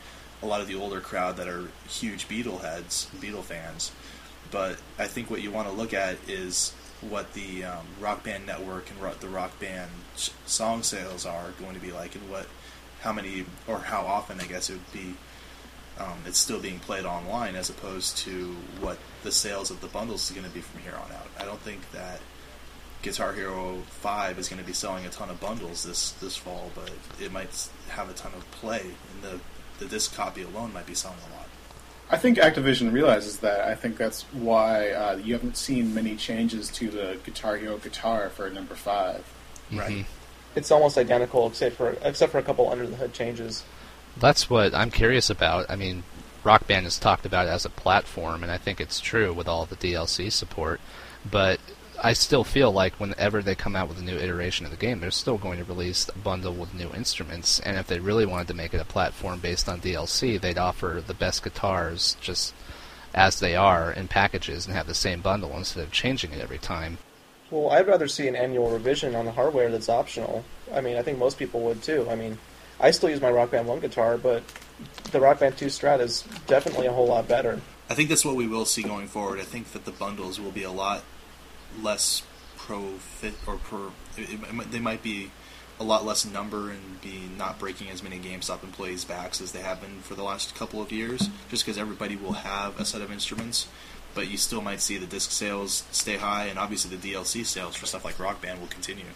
[0.42, 3.92] a lot of the older crowd that are huge Beatle heads, Beatle fans.
[4.50, 8.44] But I think what you want to look at is what the um, Rock Band
[8.44, 9.90] Network and ro- the Rock Band
[10.46, 12.46] song sales are going to be like, and what,
[13.02, 15.14] how many or how often I guess it would be.
[15.98, 20.28] Um, it's still being played online as opposed to what the sales of the bundles
[20.28, 21.28] is going to be from here on out.
[21.38, 22.20] I don't think that
[23.02, 26.70] Guitar Hero Five is going to be selling a ton of bundles this this fall,
[26.74, 26.90] but
[27.22, 29.40] it might have a ton of play, and the
[29.78, 31.48] the disc copy alone might be selling a lot.
[32.10, 33.60] I think Activision realizes that.
[33.66, 38.30] I think that's why uh, you haven't seen many changes to the Guitar Hero guitar
[38.30, 39.24] for number five.
[39.72, 39.90] Right.
[39.98, 40.04] Mhm.
[40.56, 43.64] it's almost identical except for except for a couple under the hood changes.
[44.18, 45.66] That's what I'm curious about.
[45.68, 46.04] I mean,
[46.44, 49.66] Rock Band has talked about as a platform, and I think it's true with all
[49.66, 50.80] the DLC support.
[51.28, 51.58] But
[52.02, 55.00] I still feel like whenever they come out with a new iteration of the game,
[55.00, 57.60] they're still going to release a bundle with new instruments.
[57.60, 61.02] And if they really wanted to make it a platform based on DLC, they'd offer
[61.04, 62.54] the best guitars just
[63.14, 66.58] as they are in packages and have the same bundle instead of changing it every
[66.58, 66.98] time.
[67.50, 70.44] Well, I'd rather see an annual revision on the hardware that's optional.
[70.74, 72.06] I mean, I think most people would too.
[72.10, 72.38] I mean,
[72.80, 74.42] I still use my Rock Band 1 guitar, but
[75.12, 77.60] the Rock Band 2 Strat is definitely a whole lot better.
[77.88, 79.38] I think that's what we will see going forward.
[79.38, 81.02] I think that the bundles will be a lot
[81.80, 82.22] less
[82.56, 83.88] profit or per.
[84.16, 85.30] It, it, they might be
[85.78, 89.60] a lot less number and be not breaking as many GameStop employees' backs as they
[89.60, 91.28] have been for the last couple of years.
[91.50, 93.66] Just because everybody will have a set of instruments,
[94.14, 97.76] but you still might see the disc sales stay high, and obviously the DLC sales
[97.76, 99.06] for stuff like Rock Band will continue.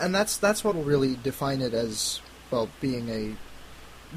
[0.00, 3.36] and that's that's what will really define it as well being a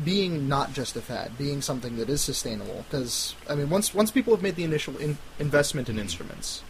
[0.03, 2.85] being not just a fad, being something that is sustainable.
[2.89, 6.63] Because I mean, once once people have made the initial in, investment in instruments,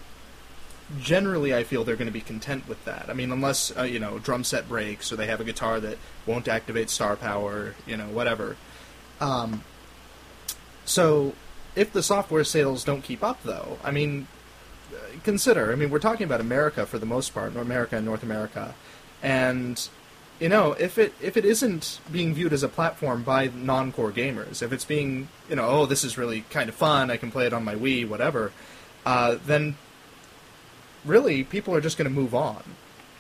[0.99, 3.05] generally I feel they're going to be content with that.
[3.09, 5.97] I mean, unless uh, you know drum set breaks or they have a guitar that
[6.25, 8.55] won't activate star power, you know, whatever.
[9.19, 9.63] Um,
[10.85, 11.33] so
[11.75, 14.27] if the software sales don't keep up, though, I mean,
[15.23, 15.71] consider.
[15.71, 18.73] I mean, we're talking about America for the most part, North America and North America,
[19.21, 19.89] and
[20.39, 24.62] you know, if it if it isn't being viewed as a platform by non-core gamers,
[24.62, 27.45] if it's being you know, oh, this is really kind of fun, I can play
[27.45, 28.52] it on my Wii, whatever,
[29.06, 29.75] uh, then
[31.06, 32.63] really people are just going to move on,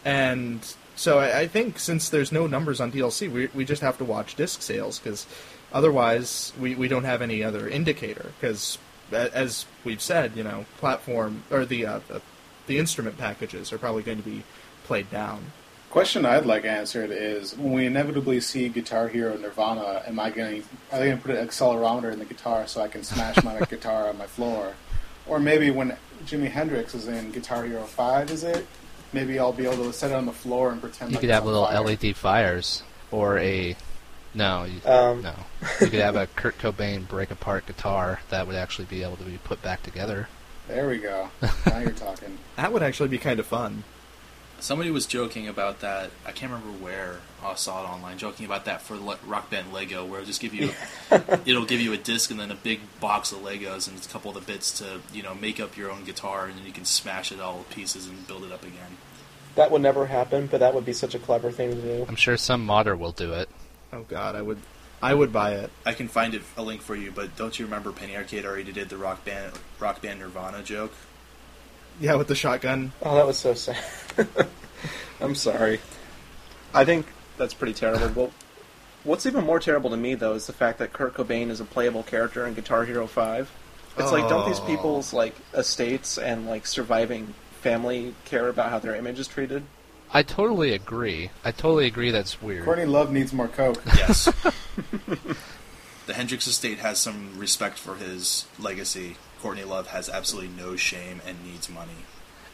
[0.05, 3.97] and so I, I think since there's no numbers on DLC, we we just have
[3.97, 5.25] to watch disc sales because
[5.73, 8.77] otherwise we, we don't have any other indicator because
[9.11, 12.21] as we've said, you know, platform or the, uh, the
[12.67, 14.43] the instrument packages are probably going to be
[14.83, 15.51] played down.
[15.89, 20.63] Question I'd like answered is when we inevitably see Guitar Hero Nirvana, am I going?
[20.91, 23.59] Are they going to put an accelerometer in the guitar so I can smash my
[23.69, 24.73] guitar on my floor?
[25.25, 28.67] Or maybe when Jimi Hendrix is in Guitar Hero Five, is it?
[29.13, 31.09] Maybe I'll be able to set it on the floor and pretend.
[31.09, 31.81] You like could have on little fire.
[31.81, 33.75] LED fires or a
[34.35, 35.33] no, you, Um, no.
[35.81, 39.23] You could have a Kurt Cobain break apart guitar that would actually be able to
[39.23, 40.27] be put back together.
[40.67, 41.29] There we go.
[41.65, 42.37] Now you're talking.
[42.57, 43.83] That would actually be kind of fun.
[44.61, 46.11] Somebody was joking about that.
[46.25, 48.17] I can't remember where I saw it online.
[48.17, 50.71] Joking about that for Le- Rock Band Lego, where it'll just give you,
[51.45, 54.29] it'll give you a disc and then a big box of Legos and a couple
[54.29, 56.85] of the bits to you know make up your own guitar, and then you can
[56.85, 58.97] smash it all to pieces and build it up again.
[59.55, 62.05] That would never happen, but that would be such a clever thing to do.
[62.07, 63.49] I'm sure some modder will do it.
[63.91, 64.59] Oh God, I would,
[65.01, 65.71] I would buy it.
[65.85, 68.71] I can find it a link for you, but don't you remember Penny Arcade already
[68.71, 70.93] did the Rock Band Rock Band Nirvana joke?
[71.99, 72.93] Yeah, with the shotgun.
[73.01, 73.77] Oh, that was so sad.
[75.21, 75.79] I'm sorry.
[76.73, 77.07] I think
[77.37, 78.09] that's pretty terrible.
[78.15, 78.31] Well,
[79.03, 81.65] what's even more terrible to me, though, is the fact that Kurt Cobain is a
[81.65, 83.51] playable character in Guitar Hero 5.
[83.97, 84.65] It's like, don't these Oh.
[84.65, 89.63] people's like estates and like surviving family care about how their image is treated?
[90.13, 91.31] I totally agree.
[91.43, 92.63] I totally agree that's weird.
[92.63, 93.81] Courtney Love needs more coke.
[93.97, 94.25] Yes.
[96.07, 99.17] the Hendrix estate has some respect for his legacy.
[99.41, 102.05] Courtney Love has absolutely no shame and needs money.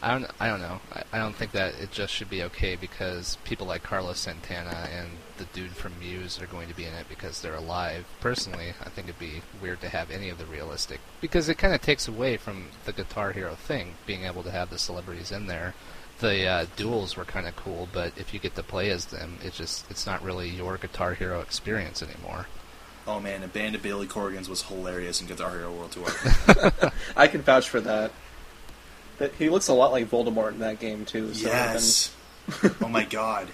[0.02, 0.32] I don't.
[0.40, 0.82] I don't know.
[0.94, 4.88] I, I don't think that it just should be okay because people like Carlos Santana
[4.96, 8.06] and the dude from Muse are going to be in it because they're alive.
[8.20, 11.74] Personally, I think it'd be weird to have any of the realistic because it kind
[11.74, 15.48] of takes away from the Guitar Hero thing, being able to have the celebrities in
[15.48, 15.74] there.
[16.20, 19.40] The uh, duels were kind of cool, but if you get to play as them,
[19.44, 22.48] it's just it's not really your Guitar Hero experience anymore.
[23.08, 26.92] Oh man, a band of Billy Corgans was hilarious in Guitar Hero World Tour.
[27.16, 28.12] I can vouch for that.
[29.20, 31.34] That he looks a lot like Voldemort in that game too.
[31.34, 32.14] So yes.
[32.82, 33.48] oh my god.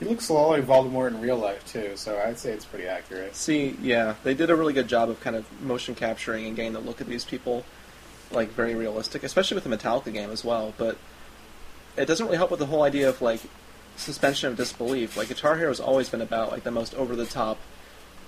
[0.00, 2.86] He looks a lot like Voldemort in real life too, so I'd say it's pretty
[2.86, 3.34] accurate.
[3.36, 6.72] See, yeah, they did a really good job of kind of motion capturing and getting
[6.72, 7.64] the look of these people
[8.32, 10.74] like very realistic, especially with the Metallica game as well.
[10.76, 10.98] But
[11.96, 13.40] it doesn't really help with the whole idea of like
[13.96, 15.16] suspension of disbelief.
[15.16, 17.58] Like Guitar Hero has always been about like the most over the top,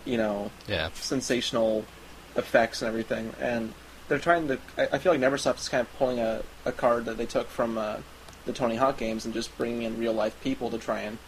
[0.06, 0.88] you know, Yeah.
[0.94, 1.84] sensational
[2.36, 3.32] effects and everything.
[3.40, 3.72] And
[4.08, 4.58] they're trying to.
[4.78, 7.48] I, I feel like NeverSoft is kind of pulling a, a card that they took
[7.48, 7.96] from uh,
[8.44, 11.18] the Tony Hawk games and just bringing in real life people to try and,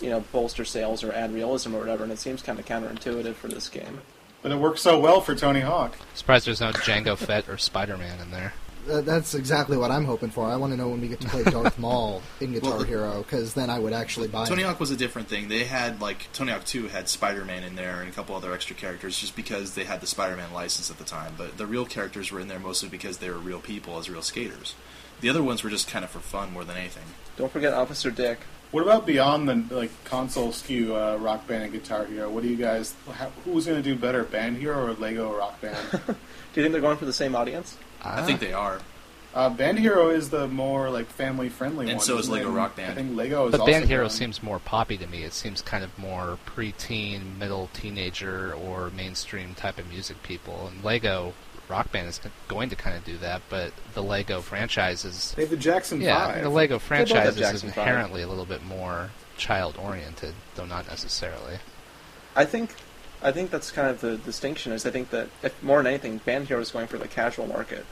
[0.00, 2.02] you know, bolster sales or add realism or whatever.
[2.02, 4.00] And it seems kind of counterintuitive for this game.
[4.42, 5.96] But it works so well for Tony Hawk.
[6.14, 8.52] Surprised there's no Jango Fett or Spider Man in there.
[8.86, 10.46] That's exactly what I'm hoping for.
[10.46, 13.22] I want to know when we get to play Darth Maul in Guitar Well, Hero,
[13.22, 14.66] because then I would actually buy Tony it.
[14.66, 15.48] Hawk was a different thing.
[15.48, 18.76] They had like Tony Hawk 2 had Spider-Man in there and a couple other extra
[18.76, 21.34] characters just because they had the Spider-Man license at the time.
[21.36, 24.22] But the real characters were in there mostly because they were real people as real
[24.22, 24.74] skaters.
[25.20, 27.04] The other ones were just kind of for fun more than anything.
[27.36, 28.40] Don't forget Officer Dick.
[28.72, 32.28] What about beyond the like console skew uh, Rock Band and Guitar Hero?
[32.28, 32.94] What do you guys?
[33.10, 35.76] How, who's going to do better, Band Hero or Lego Rock Band?
[36.06, 37.76] Do you think they're going for the same audience?
[38.04, 38.80] I think they are.
[39.34, 42.04] uh, Band Hero is the more like family friendly And one.
[42.04, 42.38] so is isn't it?
[42.38, 42.92] Lego Rock Band.
[42.92, 43.52] I think Lego is.
[43.52, 44.10] But also Band Hero growing.
[44.10, 45.22] seems more poppy to me.
[45.24, 50.68] It seems kind of more preteen, middle teenager, or mainstream type of music people.
[50.72, 51.32] And Lego
[51.68, 55.42] Rock Band is going to kind of do that, but the Lego franchise is They
[55.42, 56.42] have the Jackson yeah, Five.
[56.42, 57.86] the Lego have franchise is Jackson Five.
[57.88, 61.56] inherently a little bit more child oriented, though not necessarily.
[62.36, 62.74] I think,
[63.24, 64.72] I think that's kind of the distinction.
[64.72, 67.46] Is I think that if more than anything, Band Hero is going for the casual
[67.46, 67.86] market,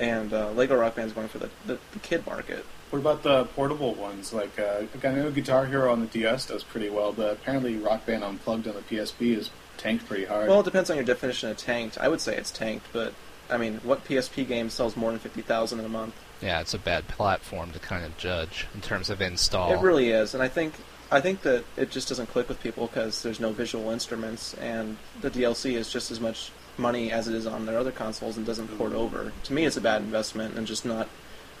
[0.00, 2.64] and uh, Lego Rock Band is going for the, the, the kid market.
[2.88, 4.32] What about the portable ones?
[4.32, 8.06] Like uh, I know Guitar Hero on the DS does pretty well, but apparently Rock
[8.06, 10.48] Band Unplugged on the PSP is tanked pretty hard.
[10.48, 11.98] Well, it depends on your definition of tanked.
[11.98, 13.12] I would say it's tanked, but
[13.50, 16.14] I mean, what PSP game sells more than fifty thousand in a month?
[16.40, 19.72] Yeah, it's a bad platform to kind of judge in terms of install.
[19.72, 20.74] It really is, and I think
[21.12, 24.96] I think that it just doesn't click with people because there's no visual instruments, and
[25.20, 28.46] the DLC is just as much money as it is on their other consoles and
[28.46, 29.30] doesn't port over.
[29.44, 31.08] To me, it's a bad investment and just not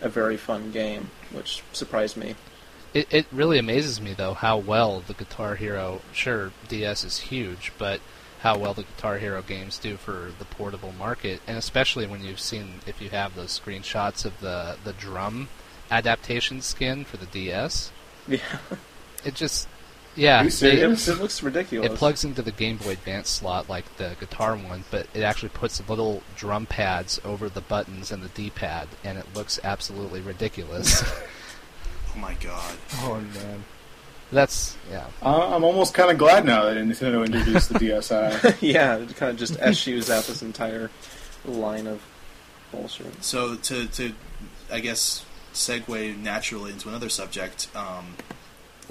[0.00, 2.34] a very fun game, which surprised me.
[2.94, 6.00] It, it really amazes me though how well the Guitar Hero.
[6.12, 8.00] Sure, DS is huge, but
[8.40, 12.40] how well the Guitar Hero games do for the portable market, and especially when you've
[12.40, 15.48] seen if you have those screenshots of the the drum
[15.90, 17.92] adaptation skin for the DS.
[18.28, 18.38] Yeah,
[19.24, 19.68] It just
[20.14, 21.90] yeah, they- it, it looks ridiculous.
[21.90, 25.48] it plugs into the Game Boy Advance slot like the guitar one, but it actually
[25.50, 31.02] puts little drum pads over the buttons and the D-pad, and it looks absolutely ridiculous.
[32.14, 32.74] Oh my god.
[33.04, 33.64] oh man,
[34.30, 35.06] that's yeah.
[35.22, 38.58] Uh, I'm almost kind of glad now that Nintendo introduced the DSi.
[38.60, 40.90] yeah, it kind of just eschews out this entire
[41.46, 42.02] line of
[42.70, 43.24] bullshit.
[43.24, 44.12] So to to
[44.70, 47.68] I guess segue naturally into another subject.
[47.74, 48.14] Um,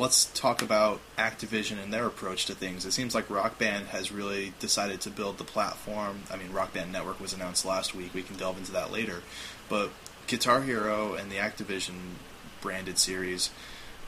[0.01, 2.85] let's talk about Activision and their approach to things.
[2.85, 6.23] It seems like Rock Band has really decided to build the platform.
[6.31, 8.11] I mean, Rock Band Network was announced last week.
[8.11, 9.21] We can delve into that later.
[9.69, 9.91] But
[10.25, 12.15] Guitar Hero and the Activision
[12.61, 13.51] branded series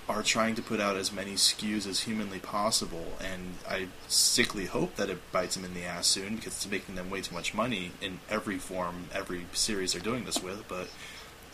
[0.09, 4.95] are trying to put out as many SKUs as humanly possible, and I sickly hope
[4.95, 7.53] that it bites them in the ass soon because it's making them way too much
[7.53, 10.67] money in every form, every series they're doing this with.
[10.67, 10.89] But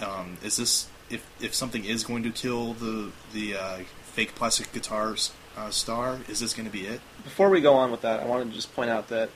[0.04, 3.80] um, is this if if something is going to kill the the uh,
[4.20, 6.20] fake plastic guitars uh, star?
[6.28, 7.00] Is this going to be it?
[7.24, 9.30] Before we go on with that, I wanted to just point out that,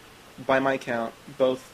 [0.45, 1.71] by my count, both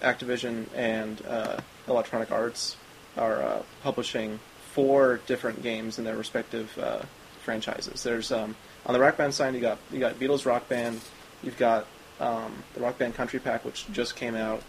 [0.00, 2.78] Activision and uh, Electronic Arts
[3.18, 4.40] are uh, publishing
[4.72, 7.02] four different games in their respective uh,
[7.44, 8.02] franchises.
[8.02, 10.98] There's um, on the Rock Band side, you got you got Beatles Rock Band,
[11.42, 11.84] you've got
[12.20, 14.62] um, the Rock Band Country Pack, which just came out.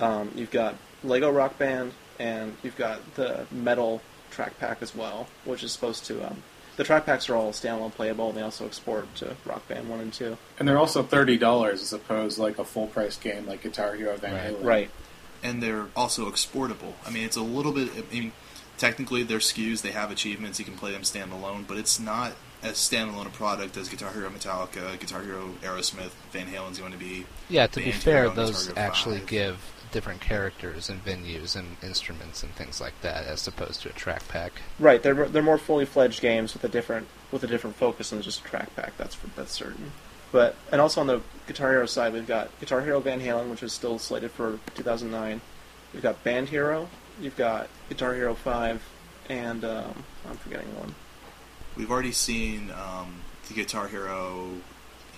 [0.00, 5.26] Um, you've got Lego Rock Band, and you've got the Metal Track Pack as well,
[5.44, 6.34] which is supposed to.
[6.76, 10.00] The track packs are all standalone playable, and they also export to Rock Band One
[10.00, 10.38] and Two.
[10.58, 13.94] and they're also thirty dollars as opposed to like a full price game like Guitar
[13.94, 14.52] Hero Van Right.
[14.54, 14.64] Halen.
[14.64, 14.90] Right.
[15.42, 16.94] and they're also exportable.
[17.06, 17.90] I mean, it's a little bit.
[17.96, 18.32] I mean,
[18.78, 19.82] technically they're SKUs.
[19.82, 20.58] They have achievements.
[20.58, 22.32] You can play them standalone, but it's not
[22.62, 26.98] as standalone a product as Guitar Hero Metallica, Guitar Hero Aerosmith, Van Halen's going to
[26.98, 27.26] be.
[27.48, 29.26] Yeah, to be fair, Hero those actually 5.
[29.26, 29.56] give
[29.92, 34.26] different characters and venues and instruments and things like that, as opposed to a track
[34.28, 34.52] pack.
[34.78, 35.02] Right.
[35.02, 38.40] They're they're more fully fledged games with a different with a different focus than just
[38.40, 38.96] a track pack.
[38.96, 39.92] That's for, that's certain.
[40.32, 43.62] But and also on the Guitar Hero side, we've got Guitar Hero Van Halen, which
[43.62, 45.40] is still slated for 2009.
[45.92, 46.88] We've got Band Hero.
[47.20, 48.82] You've got Guitar Hero Five,
[49.28, 50.94] and um, I'm forgetting one.
[51.76, 54.48] We've already seen um, the Guitar Hero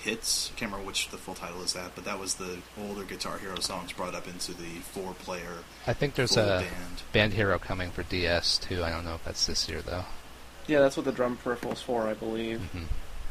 [0.05, 0.51] hits.
[0.55, 3.39] I can't remember which the full title is that, but that was the older Guitar
[3.39, 7.03] Hero songs brought up into the four-player I think there's a band.
[7.13, 8.85] Band Hero coming for DS too.
[8.85, 10.05] I don't know if that's this year though.
[10.67, 12.61] Yeah, that's what the drum peripherals for, I believe.
[12.73, 12.85] hmm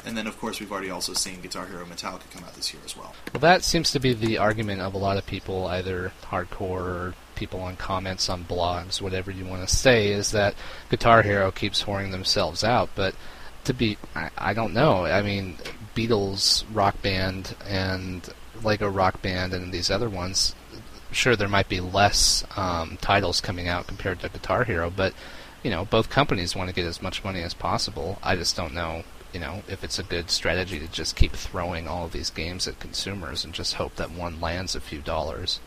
[0.06, 2.82] And then, of course, we've already also seen Guitar Hero Metallica come out this year
[2.84, 3.14] as well.
[3.32, 7.14] Well, that seems to be the argument of a lot of people, either hardcore or
[7.34, 10.54] people on comments on blogs, whatever you want to say, is that
[10.90, 12.90] Guitar Hero keeps whoring themselves out.
[12.94, 13.14] But
[13.64, 15.04] to be, I, I don't know.
[15.06, 15.56] I mean,
[15.94, 18.28] Beatles, Rock Band, and
[18.62, 20.54] Lego Rock Band, and these other ones.
[21.10, 25.14] Sure, there might be less um, titles coming out compared to Guitar Hero, but
[25.62, 28.18] you know, both companies want to get as much money as possible.
[28.22, 29.02] I just don't know,
[29.32, 32.68] you know, if it's a good strategy to just keep throwing all of these games
[32.68, 35.60] at consumers and just hope that one lands a few dollars.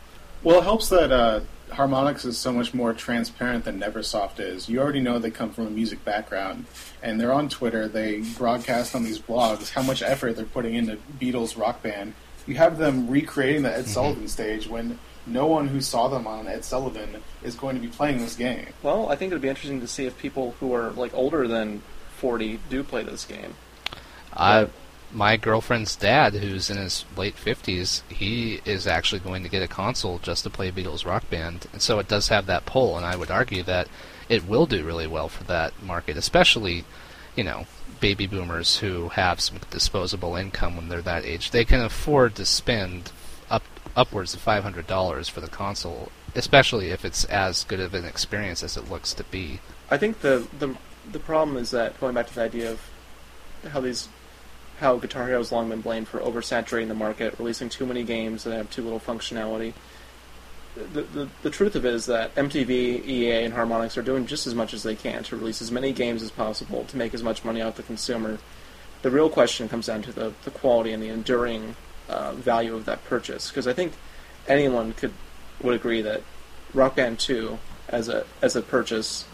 [0.43, 4.69] Well, it helps that uh, Harmonix is so much more transparent than Neversoft is.
[4.69, 6.65] You already know they come from a music background,
[7.03, 7.87] and they're on Twitter.
[7.87, 12.13] They broadcast on these blogs how much effort they're putting into Beatles Rock Band.
[12.45, 13.89] You have them recreating the Ed Mhm.
[13.89, 17.89] Sullivan stage when no one who saw them on Ed Sullivan is going to be
[17.89, 18.67] playing this game.
[18.81, 21.81] Well, I think it'd be interesting to see if people who are like older than
[22.17, 23.55] 40 do play this game.
[24.33, 24.67] I,
[25.13, 29.67] my girlfriend's dad, who's in his late fifties, he is actually going to get a
[29.67, 32.97] console just to play Beatles Rock Band, and so it does have that pull.
[32.97, 33.87] And I would argue that
[34.27, 36.83] it will do really well for that market, especially,
[37.35, 37.65] you know,
[37.99, 41.51] baby boomers who have some disposable income when they're that age.
[41.51, 43.11] They can afford to spend
[43.49, 43.63] up
[43.95, 48.05] upwards of five hundred dollars for the console, especially if it's as good of an
[48.05, 49.61] experience as it looks to be.
[49.89, 50.75] I think the the
[51.09, 52.81] the problem is that going back to the idea of
[53.71, 54.09] how these
[54.79, 58.43] how Guitar Hero has long been blamed for oversaturating the market, releasing too many games
[58.43, 59.73] that have too little functionality.
[60.75, 62.69] The, the, the truth of it is that MTV,
[63.07, 65.91] EA, and Harmonix are doing just as much as they can to release as many
[65.91, 68.37] games as possible to make as much money out the consumer.
[69.01, 71.75] The real question comes down to the, the quality and the enduring
[72.07, 73.49] uh, value of that purchase.
[73.49, 73.93] Because I think
[74.47, 75.13] anyone could
[75.61, 76.21] would agree that
[76.73, 77.57] Rock Band 2
[77.89, 79.25] as a as a purchase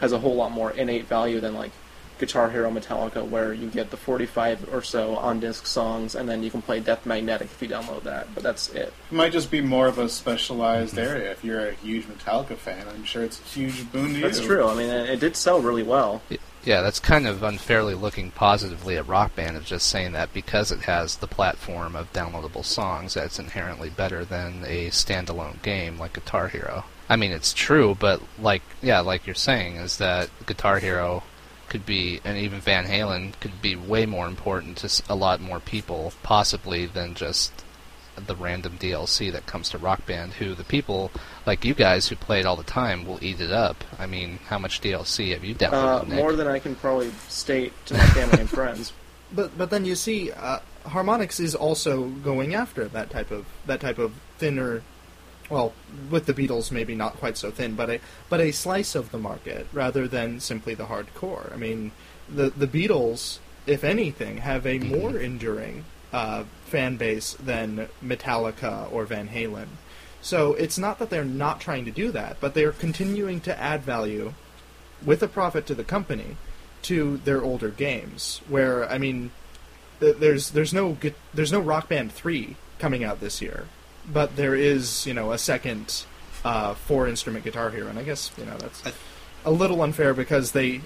[0.00, 1.72] has a whole lot more innate value than like
[2.18, 6.42] Guitar Hero Metallica, where you get the 45 or so on disc songs, and then
[6.42, 8.32] you can play Death Magnetic if you download that.
[8.34, 8.92] But that's it.
[9.10, 11.32] It might just be more of a specialized area.
[11.32, 14.46] If you're a huge Metallica fan, I'm sure it's a huge boon to That's you.
[14.46, 14.66] true.
[14.66, 16.22] I mean, it it did sell really well.
[16.64, 20.72] Yeah, that's kind of unfairly looking positively at Rock Band of just saying that because
[20.72, 26.14] it has the platform of downloadable songs, that's inherently better than a standalone game like
[26.14, 26.84] Guitar Hero.
[27.08, 31.22] I mean, it's true, but like, yeah, like you're saying, is that Guitar Hero
[31.68, 35.60] could be, and even Van Halen could be way more important to a lot more
[35.60, 37.52] people, possibly, than just
[38.16, 41.10] the random DLC that comes to Rock Band, who the people
[41.44, 43.84] like you guys who play it all the time will eat it up.
[43.98, 46.08] I mean, how much DLC have you Uh, downloaded?
[46.08, 46.16] Nick?
[46.16, 48.92] more than I can probably state to my family and friends.
[49.32, 53.80] But but then you see, uh, Harmonix is also going after that type of that
[53.80, 54.82] type of thinner.
[55.48, 55.72] Well,
[56.10, 59.18] with the Beatles, maybe not quite so thin, but a but a slice of the
[59.18, 61.52] market rather than simply the hardcore.
[61.52, 61.92] I mean,
[62.28, 69.04] the the Beatles, if anything, have a more enduring uh, fan base than Metallica or
[69.04, 69.68] Van Halen.
[70.20, 73.82] So it's not that they're not trying to do that, but they're continuing to add
[73.82, 74.32] value
[75.04, 76.36] with a profit to the company
[76.82, 78.40] to their older games.
[78.48, 79.30] Where I mean,
[80.00, 80.96] th- there's there's no
[81.32, 83.66] there's no Rock Band three coming out this year,
[84.12, 86.04] but there is you know a second
[86.44, 88.82] uh, four instrument Guitar Hero, and I guess you know that's
[89.44, 90.80] a little unfair because they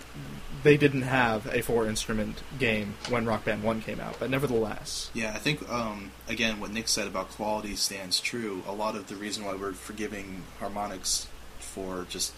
[0.62, 5.10] they didn't have a four instrument game when Rock Band one came out, but nevertheless,
[5.14, 8.62] Yeah, I think um, again what Nick said about quality stands true.
[8.66, 11.26] A lot of the reason why we're forgiving Harmonix
[11.58, 12.32] for just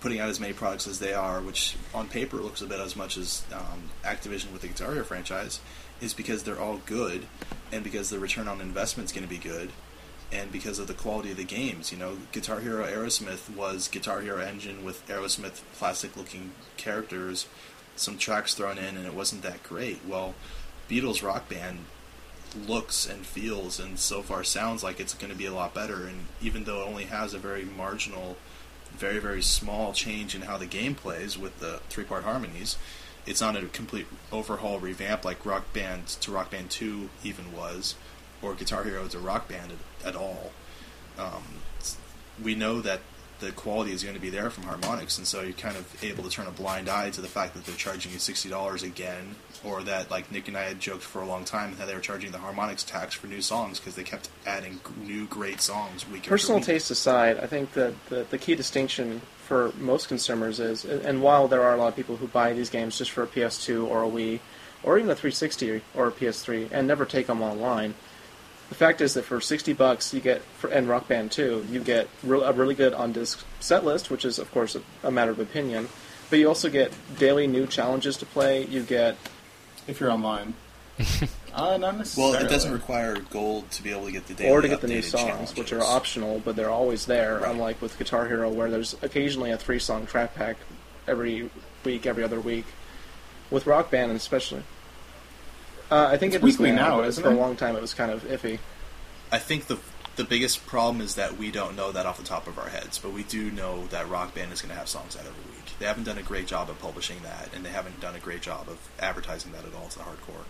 [0.00, 2.96] putting out as many products as they are, which on paper looks a bit as
[2.96, 5.60] much as um, Activision with the Guitar Hero franchise,
[6.00, 7.26] is because they're all good,
[7.70, 9.70] and because the return on investment is going to be good,
[10.32, 11.90] and because of the quality of the games.
[11.92, 17.46] You know, Guitar Hero Aerosmith was Guitar Hero Engine with Aerosmith plastic-looking characters,
[17.96, 20.00] some tracks thrown in, and it wasn't that great.
[20.06, 20.34] Well,
[20.88, 21.80] Beatles Rock Band
[22.66, 26.06] looks and feels and so far sounds like it's going to be a lot better
[26.06, 28.36] and even though it only has a very marginal
[28.96, 32.76] very very small change in how the game plays with the three part harmonies
[33.24, 37.94] it's not a complete overhaul revamp like rock band to rock band 2 even was
[38.42, 39.72] or guitar hero to rock band
[40.02, 40.52] at, at all
[41.18, 41.42] um,
[42.42, 43.00] we know that
[43.40, 46.22] the quality is going to be there from harmonix and so you're kind of able
[46.22, 49.34] to turn a blind eye to the fact that they're charging you $60 again
[49.64, 52.00] or that like nick and i had joked for a long time that they were
[52.00, 56.20] charging the harmonix tax for new songs because they kept adding new great songs week
[56.20, 56.66] after Personal week.
[56.66, 61.48] taste aside, I think that the, the key distinction for most consumers is, and while
[61.48, 64.04] there are a lot of people who buy these games just for a PS2 or
[64.04, 64.38] a Wii,
[64.84, 67.94] or even a 360 or a PS3, and never take them online,
[68.70, 71.80] the fact is that for 60 bucks, you get, for, and Rock Band 2, you
[71.80, 75.10] get re- a really good on disc set list, which is, of course, a, a
[75.10, 75.88] matter of opinion,
[76.30, 78.64] but you also get daily new challenges to play.
[78.64, 79.16] You get
[79.88, 80.54] If you're online.
[81.54, 84.60] uh, not well it doesn't require gold to be able to get the daily or
[84.60, 87.38] to get the new updated songs, which are optional, but they're always there.
[87.38, 87.50] Right.
[87.50, 90.56] Unlike with Guitar Hero, where there's occasionally a three-song track pack
[91.08, 91.50] every
[91.84, 92.66] week, every other week.
[93.50, 94.62] With Rock Band, especially,
[95.90, 97.34] uh, I think It's it was weekly now, but isn't for it?
[97.34, 98.58] a long time it was kind of iffy.
[99.32, 99.78] I think the
[100.16, 102.98] the biggest problem is that we don't know that off the top of our heads,
[102.98, 105.72] but we do know that Rock Band is going to have songs out every week.
[105.78, 108.42] They haven't done a great job of publishing that, and they haven't done a great
[108.42, 110.44] job of advertising that at all to the hardcore.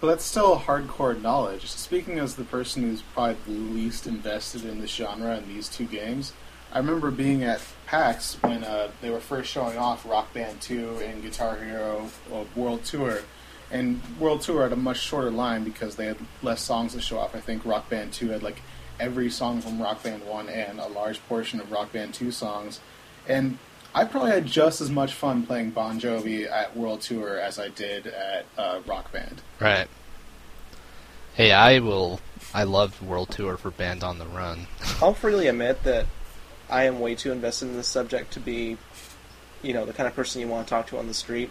[0.00, 1.66] But that's still hardcore knowledge.
[1.70, 5.84] Speaking as the person who's probably the least invested in this genre and these two
[5.86, 6.32] games,
[6.72, 11.02] I remember being at PAX when uh, they were first showing off Rock Band 2
[11.04, 13.18] and Guitar Hero uh, World Tour.
[13.70, 17.18] And World Tour had a much shorter line because they had less songs to show
[17.18, 17.34] off.
[17.34, 18.62] I think Rock Band 2 had like
[18.98, 22.80] every song from Rock Band 1 and a large portion of Rock Band 2 songs.
[23.28, 23.58] And
[23.94, 27.68] I probably had just as much fun playing Bon Jovi at World Tour as I
[27.68, 29.42] did at uh, Rock Band.
[29.58, 29.88] Right.
[31.34, 32.20] Hey, I will.
[32.52, 34.66] I loved World Tour for Band on the Run.
[35.02, 36.06] I'll freely admit that
[36.68, 38.76] I am way too invested in this subject to be,
[39.62, 41.50] you know, the kind of person you want to talk to on the street,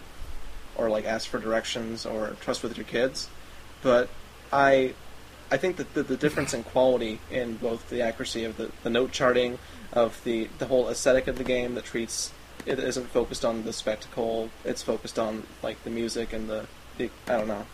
[0.80, 3.30] or like ask for directions or trust with your kids.
[3.82, 4.10] But
[4.52, 4.94] I,
[5.52, 8.90] I think that the, the difference in quality in both the accuracy of the, the
[8.90, 9.60] note charting,
[9.92, 12.32] of the the whole aesthetic of the game that treats
[12.66, 14.50] it isn't focused on the spectacle.
[14.64, 16.68] It's focused on like the music and the,
[16.98, 17.66] the I don't know.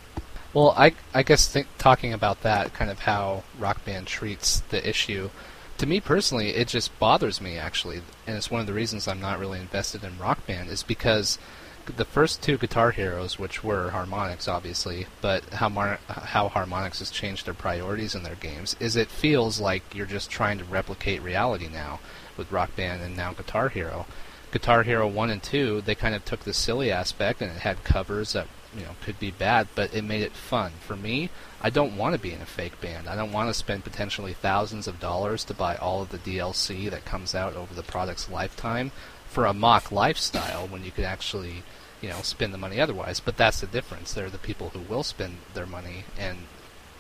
[0.54, 4.88] Well, I I guess think, talking about that kind of how Rock Band treats the
[4.88, 5.30] issue,
[5.78, 9.20] to me personally, it just bothers me actually, and it's one of the reasons I'm
[9.20, 11.38] not really invested in Rock Band is because
[11.86, 17.10] the first two Guitar Heroes, which were Harmonix obviously, but how Mar- how Harmonix has
[17.10, 21.22] changed their priorities in their games is it feels like you're just trying to replicate
[21.22, 22.00] reality now
[22.38, 24.06] with Rock Band and now Guitar Hero.
[24.52, 27.84] Guitar Hero 1 and 2, they kind of took the silly aspect and it had
[27.84, 30.74] covers that you know could be bad, but it made it fun.
[30.80, 31.30] For me,
[31.62, 33.08] I don't want to be in a fake band.
[33.08, 36.90] I don't want to spend potentially thousands of dollars to buy all of the DLC
[36.90, 38.92] that comes out over the product's lifetime
[39.36, 41.62] for a mock lifestyle when you could actually,
[42.02, 43.20] you know, spend the money otherwise.
[43.20, 44.14] But that's the difference.
[44.14, 46.38] There are the people who will spend their money and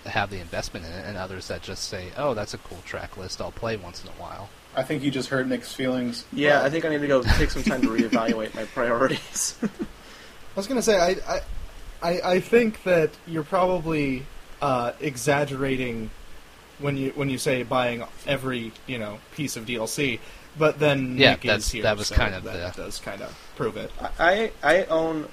[0.06, 3.16] have the investment in it, and others that just say, "Oh, that's a cool track
[3.16, 3.40] list.
[3.40, 6.26] I'll play once in a while." I think you just hurt Nick's feelings.
[6.34, 9.58] Yeah, I think I need to go take some time to reevaluate my priorities.
[9.64, 9.68] I
[10.58, 11.42] was gonna say I I,
[12.02, 14.26] I, I think that you're probably
[14.62, 16.12] uh, exaggerating
[16.80, 20.20] when you when you say buying every you know piece of DLC,
[20.58, 23.00] but then Yeah, Nick that's- is here, that was so kind of that the- does
[23.00, 23.92] kind of prove it.
[24.20, 25.28] I I own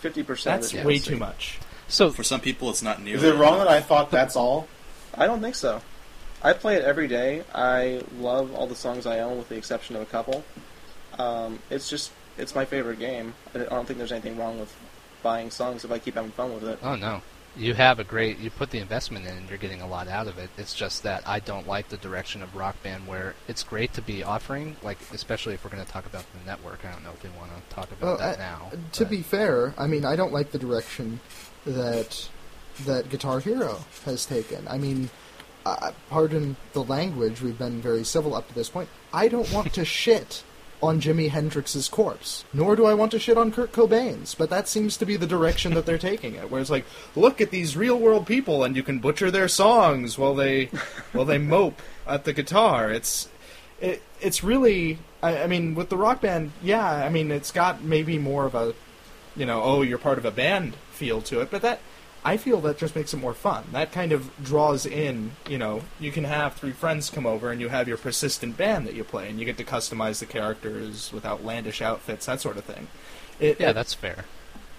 [0.00, 0.62] fifty percent.
[0.62, 1.58] That's of the way too much.
[1.88, 3.18] So For some people, it's not nearly.
[3.18, 3.68] Is it wrong enough.
[3.68, 4.68] that I thought that's all?
[5.14, 5.80] I don't think so.
[6.42, 7.42] I play it every day.
[7.54, 10.44] I love all the songs I own, with the exception of a couple.
[11.18, 13.34] Um, it's just it's my favorite game.
[13.54, 14.72] I don't think there's anything wrong with
[15.22, 16.78] buying songs if I keep having fun with it.
[16.82, 17.22] Oh no.
[17.58, 20.28] You have a great you put the investment in and you're getting a lot out
[20.28, 20.48] of it.
[20.56, 24.02] It's just that I don't like the direction of Rock Band where it's great to
[24.02, 26.84] be offering, like especially if we're going to talk about the network.
[26.84, 28.70] I don't know if we want to talk about Well, that I- now.
[28.92, 31.18] To but- be fair, I mean, I don't like the direction
[31.66, 32.28] that
[32.86, 34.68] that Guitar Hero has taken.
[34.68, 35.10] I mean,
[35.66, 38.88] uh, pardon the language, we've been very civil up to this point.
[39.12, 40.44] I don't want to shit
[40.82, 44.34] on Jimi Hendrix's corpse, nor do I want to shit on Kurt Cobain's.
[44.34, 46.50] But that seems to be the direction that they're taking it.
[46.50, 46.84] Where it's like,
[47.16, 50.66] look at these real world people, and you can butcher their songs while they
[51.12, 52.90] while they mope at the guitar.
[52.90, 53.28] It's
[53.80, 54.98] it, it's really.
[55.22, 56.86] I, I mean, with the rock band, yeah.
[56.86, 58.74] I mean, it's got maybe more of a,
[59.36, 61.80] you know, oh, you're part of a band feel to it, but that.
[62.28, 63.64] I feel that just makes it more fun.
[63.72, 67.60] That kind of draws in, you know, you can have three friends come over and
[67.60, 71.10] you have your persistent band that you play, and you get to customize the characters
[71.12, 72.88] with outlandish outfits, that sort of thing.
[73.40, 74.24] It, Yeah, it- that's fair.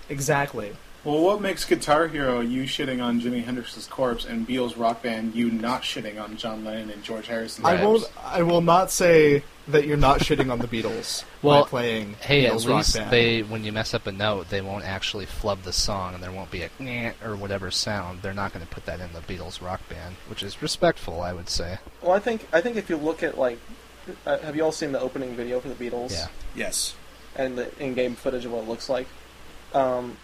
[0.09, 0.75] exactly.
[1.05, 5.33] Well, what makes Guitar Hero you shitting on Jimi Hendrix's corpse and Beatles Rock Band
[5.33, 7.65] you not shitting on John Lennon and George Harrison?
[7.65, 8.03] I won't.
[8.21, 12.45] I will not say that you're not shitting on the Beatles Well, by playing Hey,
[12.45, 13.11] Beatles at rock least band.
[13.11, 16.33] they when you mess up a note, they won't actually flub the song, and there
[16.33, 18.21] won't be a or whatever sound.
[18.21, 21.31] They're not going to put that in the Beatles Rock Band, which is respectful, I
[21.31, 21.77] would say.
[22.01, 23.59] Well, I think I think if you look at like,
[24.25, 26.11] uh, have you all seen the opening video for the Beatles?
[26.11, 26.27] Yeah.
[26.55, 26.95] Yes.
[27.37, 29.07] and the in-game footage of what it looks like.
[29.73, 30.17] Um,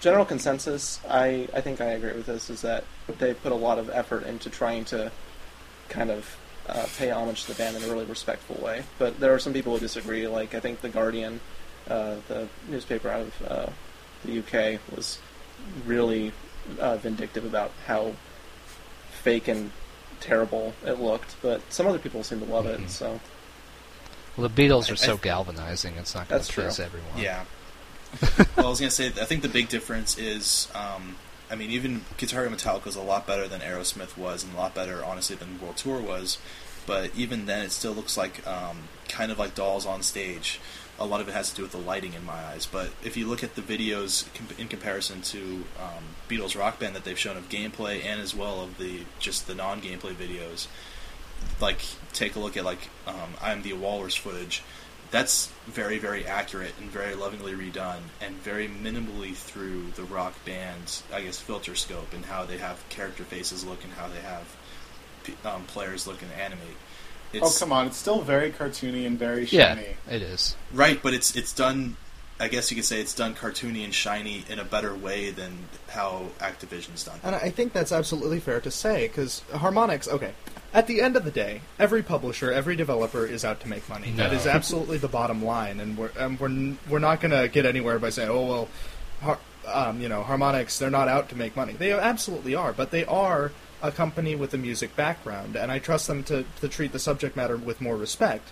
[0.00, 2.84] general consensus, I, I think I agree with this, is that
[3.18, 5.10] they put a lot of effort into trying to
[5.88, 6.36] kind of
[6.68, 8.84] uh, pay homage to the band in a really respectful way.
[8.98, 10.26] But there are some people who disagree.
[10.28, 11.40] Like I think the Guardian,
[11.88, 13.66] uh, the newspaper out of uh,
[14.24, 15.18] the UK, was
[15.86, 16.32] really
[16.78, 18.12] uh, vindictive about how
[19.22, 19.70] fake and
[20.20, 21.36] terrible it looked.
[21.42, 22.84] But some other people seem to love Mhm.
[22.84, 22.90] it.
[22.90, 23.18] So
[24.36, 27.16] Well, the Beatles are so I- galvanizing; it's not going to please everyone.
[27.18, 27.44] Yeah.
[28.56, 31.16] Well, I was gonna say, I think the big difference is, um,
[31.50, 34.56] I mean, even Guitar Hero Metallica is a lot better than Aerosmith was, and a
[34.56, 36.38] lot better, honestly, than World Tour was.
[36.86, 40.58] But even then, it still looks like um, kind of like dolls on stage.
[40.98, 42.66] A lot of it has to do with the lighting in my eyes.
[42.66, 44.26] But if you look at the videos
[44.58, 48.62] in comparison to um, Beatles Rock Band that they've shown of gameplay, and as well
[48.62, 50.66] of the just the non-gameplay videos,
[51.60, 51.80] like
[52.12, 54.62] take a look at like um, I'm the Walrus footage.
[55.10, 61.02] That's very very accurate and very lovingly redone, and very minimally through the rock band's
[61.12, 64.56] I guess filter scope and how they have character faces look and how they have
[65.44, 66.76] um, players look and animate.
[67.42, 69.96] oh come on, it's still very cartoony and very Yeah, shiny.
[70.10, 70.56] it is.
[70.72, 71.96] Right, but it's it's done.
[72.40, 75.58] I guess you could say it's done cartoony and shiny in a better way than
[75.88, 77.18] how Activision's done.
[77.24, 80.06] And I think that's absolutely fair to say because Harmonix.
[80.08, 80.32] Okay,
[80.72, 84.12] at the end of the day, every publisher, every developer is out to make money.
[84.12, 84.38] That No.
[84.38, 87.66] is absolutely the bottom line, and we're um, we're n- we're not going to get
[87.66, 88.68] anywhere by saying, oh well,
[89.20, 91.72] Har- um, you know, Harmonix they're not out to make money.
[91.72, 93.50] They absolutely are, but they are
[93.82, 97.34] a company with a music background, and I trust them to to treat the subject
[97.36, 98.50] matter with more respect.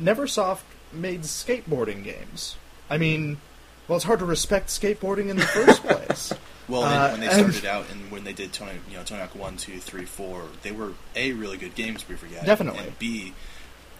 [0.00, 0.62] Neversoft
[0.92, 2.56] made skateboarding games.
[2.90, 3.38] I mean,
[3.86, 6.32] well, it's hard to respect skateboarding in the first place.
[6.68, 9.34] Well, Uh, when they started out and when they did Tony, you know, Tony Hawk
[9.34, 12.06] one, two, three, four, they were a really good games.
[12.06, 12.80] We forget Definitely.
[12.84, 13.32] and b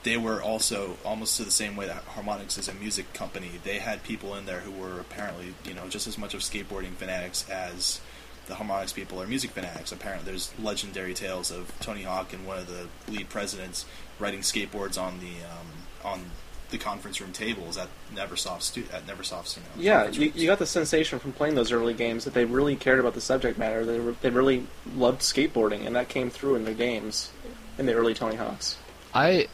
[0.02, 3.52] they were also almost to the same way that Harmonix is a music company.
[3.64, 6.92] They had people in there who were apparently, you know, just as much of skateboarding
[6.92, 8.00] fanatics as
[8.48, 9.90] the Harmonix people are music fanatics.
[9.90, 13.86] Apparently, there's legendary tales of Tony Hawk and one of the lead presidents
[14.18, 15.66] riding skateboards on the um,
[16.12, 16.20] on
[16.70, 19.68] the conference room tables at Neversoft stu- at Neversoft's, you know.
[19.82, 22.98] Yeah, you, you got the sensation from playing those early games that they really cared
[22.98, 23.84] about the subject matter.
[23.84, 27.30] They were, they really loved skateboarding, and that came through in their games
[27.78, 28.76] in the early Tony Hawks.
[29.14, 29.48] I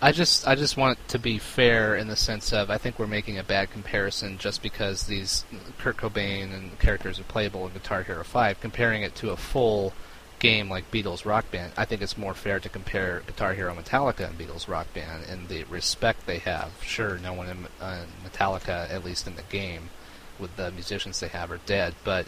[0.00, 2.98] I just I just want it to be fair in the sense of I think
[2.98, 5.44] we're making a bad comparison just because these
[5.78, 9.94] Kurt Cobain and characters are playable in Guitar Hero 5 comparing it to a full
[10.38, 14.28] game like Beatles Rock Band I think it's more fair to compare Guitar Hero Metallica
[14.28, 18.90] and Beatles Rock Band and the respect they have sure no one in uh, Metallica
[18.90, 19.90] at least in the game
[20.38, 21.94] with the musicians they have are dead.
[22.04, 22.26] But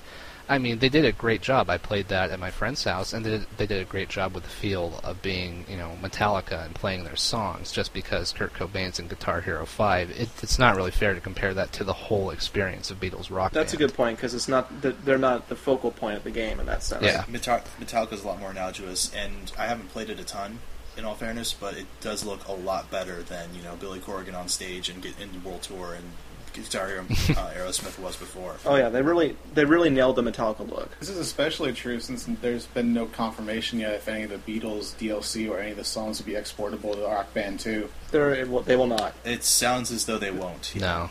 [0.49, 1.69] I mean, they did a great job.
[1.69, 4.35] I played that at my friend's house, and they did, they did a great job
[4.35, 7.71] with the feel of being, you know, Metallica and playing their songs.
[7.71, 11.53] Just because Kurt Cobain's in Guitar Hero Five, it, it's not really fair to compare
[11.55, 13.53] that to the whole experience of Beatles rock.
[13.53, 16.31] That's a good point because it's not the, they're not the focal point of the
[16.31, 17.05] game in that sense.
[17.05, 17.25] Yeah.
[17.29, 20.61] Metal- Metallica's a lot more analogous, and I haven't played it a ton,
[20.99, 24.35] in all fairness, but it does look a lot better than you know Billy Corgan
[24.35, 26.05] on stage and get in World Tour and
[26.63, 27.05] Guitar Hero uh,
[27.57, 28.57] Aerosmith was before.
[28.67, 30.99] Oh yeah, they really they really nailed the Metallica look.
[31.01, 34.95] This is especially true since there's been no confirmation yet if any of the Beatles
[34.97, 37.89] DLC or any of the songs will be exportable to Rock Band 2.
[38.11, 39.15] They're it will, they will not.
[39.25, 40.75] It sounds as though they won't.
[40.77, 41.11] No,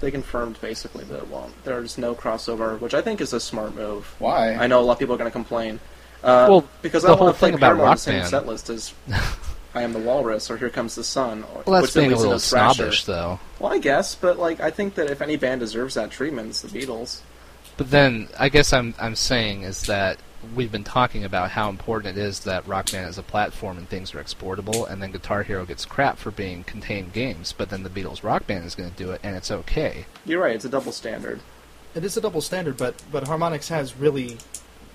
[0.00, 1.52] They confirmed basically that it won't.
[1.64, 4.14] There's no crossover, which I think is a smart move.
[4.18, 4.54] Why?
[4.54, 5.80] I know a lot of people are going to complain.
[6.22, 8.02] Uh, Well, because the I don't whole want to play thing about Paramore Rock the
[8.02, 8.92] same Band- set list as
[9.78, 11.44] I Am the Walrus or Here Comes the Sun.
[11.44, 12.74] Or, well, that's being a little Thrasher.
[12.74, 13.38] snobbish, though.
[13.60, 16.62] Well, I guess, but like I think that if any band deserves that treatment, it's
[16.62, 17.20] the Beatles.
[17.76, 20.18] But then, I guess I'm I'm saying is that
[20.54, 23.88] we've been talking about how important it is that Rock Band is a platform and
[23.88, 27.54] things are exportable, and then Guitar Hero gets crap for being contained games.
[27.56, 30.06] But then the Beatles Rock Band is going to do it, and it's okay.
[30.24, 31.38] You're right; it's a double standard.
[31.94, 34.38] It is a double standard, but but Harmonix has really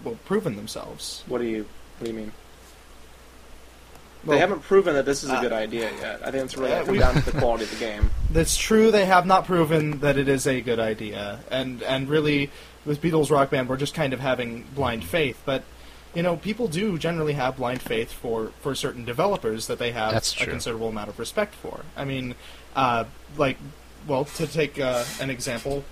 [0.04, 1.24] well proven themselves.
[1.28, 1.68] What do you
[2.00, 2.34] What do you mean?
[4.26, 6.22] Well, they haven't proven that this is a uh, good idea yet.
[6.26, 8.10] I think it's really uh, come we- down to the quality of the game.
[8.32, 8.92] That's true.
[8.92, 12.50] They have not proven that it is a good idea, and and really,
[12.86, 15.42] with Beatles Rock Band, we're just kind of having blind faith.
[15.46, 15.64] But
[16.14, 20.12] you know, people do generally have blind faith for for certain developers that they have
[20.12, 21.82] That's a considerable amount of respect for.
[21.98, 22.36] I mean,
[22.76, 23.06] uh,
[23.38, 23.58] like,
[24.08, 25.84] well, to take uh, an example,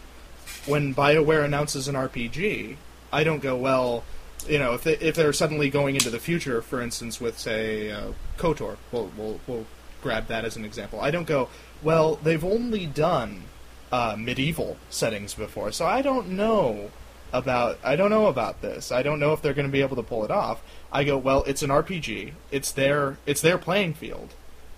[0.65, 2.77] when BioWare announces an RPG,
[3.11, 4.03] I don't go well.
[4.47, 7.91] You know, if they, if they're suddenly going into the future, for instance, with say
[7.91, 9.65] uh, Kotor, we'll, we'll we'll
[10.01, 10.99] grab that as an example.
[10.99, 11.49] I don't go
[11.81, 12.15] well.
[12.15, 13.43] They've only done
[13.91, 16.91] uh, medieval settings before, so I don't know
[17.33, 18.91] about I don't know about this.
[18.91, 20.61] I don't know if they're going to be able to pull it off.
[20.91, 21.43] I go well.
[21.43, 22.33] It's an RPG.
[22.51, 24.33] It's their it's their playing field.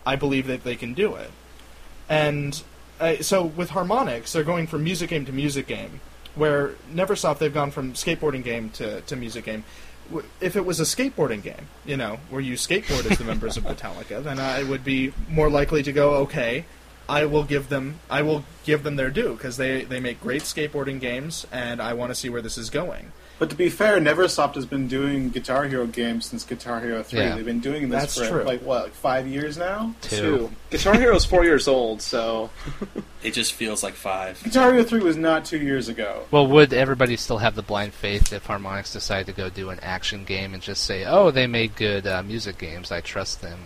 [0.06, 1.32] I believe that they can do it.
[2.10, 2.62] And
[3.00, 6.02] uh, so with Harmonix, they're going from music game to music game.
[6.36, 9.64] Where Neversoft, they've gone from skateboarding game to, to music game.
[10.42, 13.64] If it was a skateboarding game, you know, where you skateboard as the members of
[13.64, 16.66] Metallica, then I would be more likely to go, okay,
[17.08, 20.44] I will give them, I will give them their due because they they make great
[20.44, 23.12] skateboarding games, and I want to see where this is going.
[23.44, 27.20] But to be fair, Neversoft has been doing Guitar Hero games since Guitar Hero 3.
[27.20, 27.36] Yeah.
[27.36, 28.44] They've been doing this That's for true.
[28.44, 29.94] like what, like 5 years now?
[30.00, 30.50] Two.
[30.70, 32.52] Guitar Hero's four years old, so
[33.22, 34.42] It just feels like five.
[34.46, 36.24] Guitar Hero 3 was not 2 years ago.
[36.32, 39.80] Well, would everybody still have the blind faith if Harmonix decided to go do an
[39.82, 42.94] action game and just say, "Oh, they made good uh, music games.
[42.94, 43.60] I trust them."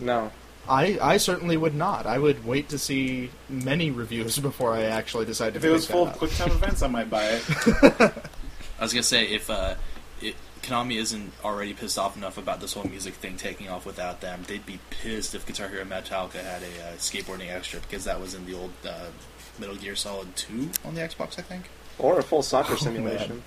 [0.00, 0.32] no.
[0.68, 2.04] I, I certainly would not.
[2.04, 5.58] I would wait to see many reviews before I actually decide to.
[5.60, 6.28] If it was full that of up.
[6.28, 8.12] QuickTime events, I might buy it.
[8.78, 9.74] I was gonna say if uh,
[10.20, 14.20] it, Konami isn't already pissed off enough about this whole music thing taking off without
[14.20, 18.20] them, they'd be pissed if Guitar Hero Metallica had a uh, skateboarding extra because that
[18.20, 19.06] was in the old uh,
[19.58, 21.70] Metal Gear Solid 2 on the Xbox, I think.
[21.98, 23.42] Or a full soccer Oh, simulation.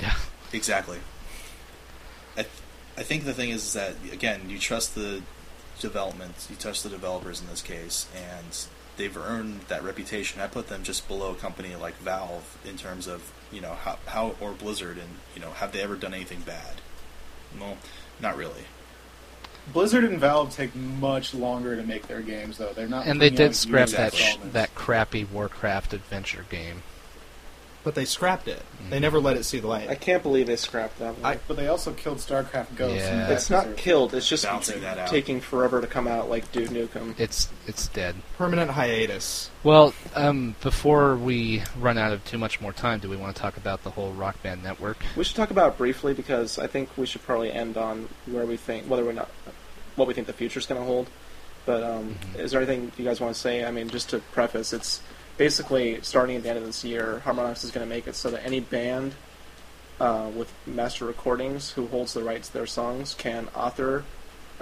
[0.00, 0.14] Yeah.
[0.52, 0.98] Exactly.
[2.36, 2.48] I, th-
[2.96, 5.22] I think the thing is, is that again, you trust the
[5.78, 10.40] development, you trust the developers in this case, and they've earned that reputation.
[10.40, 13.98] I put them just below a company like Valve in terms of you know how,
[14.06, 16.80] how or Blizzard, and you know have they ever done anything bad?
[17.58, 17.76] Well,
[18.20, 18.64] not really.
[19.72, 22.72] Blizzard and Valve take much longer to make their games, though.
[22.72, 23.06] They're not.
[23.06, 26.82] And they did scrap that sh- that crappy Warcraft adventure game.
[27.88, 28.60] But they scrapped it.
[28.90, 29.88] They never let it see the light.
[29.88, 31.24] I can't believe they scrapped that one.
[31.24, 32.96] I- But they also killed StarCraft Ghost.
[32.96, 33.22] Yeah.
[33.24, 34.14] and it's not deserves- killed.
[34.14, 35.08] It's just Bouncing that out.
[35.08, 37.18] taking forever to come out, like Duke Nukem.
[37.18, 38.16] It's it's dead.
[38.36, 39.48] Permanent hiatus.
[39.64, 43.40] Well, um, before we run out of too much more time, do we want to
[43.40, 44.98] talk about the whole Rock Band network?
[45.16, 48.44] We should talk about it briefly because I think we should probably end on where
[48.44, 49.30] we think whether we're not
[49.96, 51.08] what we think the future's going to hold.
[51.64, 52.38] But um, Mhm.
[52.40, 53.64] is there anything you guys want to say?
[53.64, 55.00] I mean, just to preface, it's
[55.38, 57.22] basically starting at the end of this year.
[57.24, 59.14] Harmonix is going to make it so that any band
[60.00, 64.04] uh, with master recordings who holds the rights to their songs can author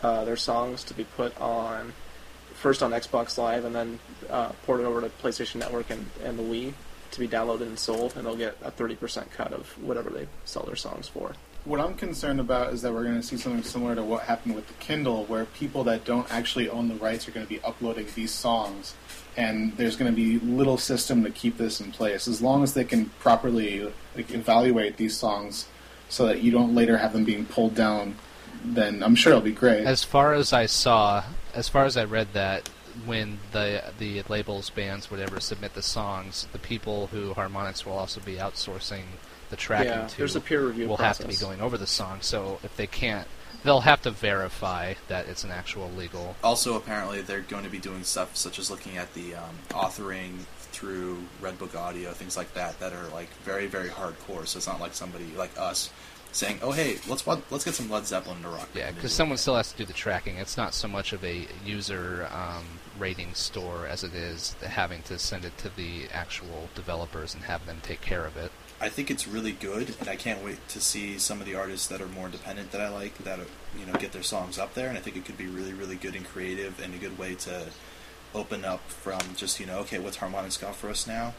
[0.03, 1.93] uh, their songs to be put on
[2.55, 3.99] first on Xbox Live and then
[4.31, 6.73] uh, port it over to PlayStation Network and, and the Wii
[7.11, 10.65] to be downloaded and sold, and they'll get a 30% cut of whatever they sell
[10.65, 11.33] their songs for.
[11.65, 14.55] What I'm concerned about is that we're going to see something similar to what happened
[14.55, 17.61] with the Kindle, where people that don't actually own the rights are going to be
[17.63, 18.95] uploading these songs,
[19.37, 22.27] and there's going to be little system to keep this in place.
[22.27, 25.67] As long as they can properly like, evaluate these songs,
[26.09, 28.17] so that you don't later have them being pulled down,
[28.65, 29.85] then I'm sure it'll be great.
[29.85, 31.25] As far as I saw,
[31.55, 32.69] as far as I read that,
[33.05, 38.21] when the the labels, bands, whatever submit the songs, the people who Harmonix will also
[38.21, 39.03] be outsourcing
[39.51, 41.87] the tracking Yeah, to there's a peer review will have to be going over the
[41.87, 42.19] song.
[42.21, 43.29] So if they can't,
[43.65, 46.37] they'll have to verify that it's an actual legal.
[46.43, 50.41] Also, apparently, they're going to be doing stuff such as looking at the um, authoring
[50.73, 54.47] through Redbook Audio, things like that, that are like very, very hardcore.
[54.47, 55.91] So it's not like somebody like us
[56.33, 59.57] saying, "Oh, hey, let's let's get some Led Zeppelin to rock." Yeah, because someone still
[59.57, 60.37] has to do the tracking.
[60.37, 62.65] It's not so much of a user um,
[62.99, 67.67] rating store as it is having to send it to the actual developers and have
[67.67, 68.51] them take care of it.
[68.81, 71.87] I think it's really good, and I can't wait to see some of the artists
[71.89, 73.39] that are more independent that I like that
[73.79, 74.89] you know get their songs up there.
[74.89, 77.35] And I think it could be really, really good and creative, and a good way
[77.37, 77.69] to
[78.35, 81.35] open up from just you know okay, what's Harmonix got for us now.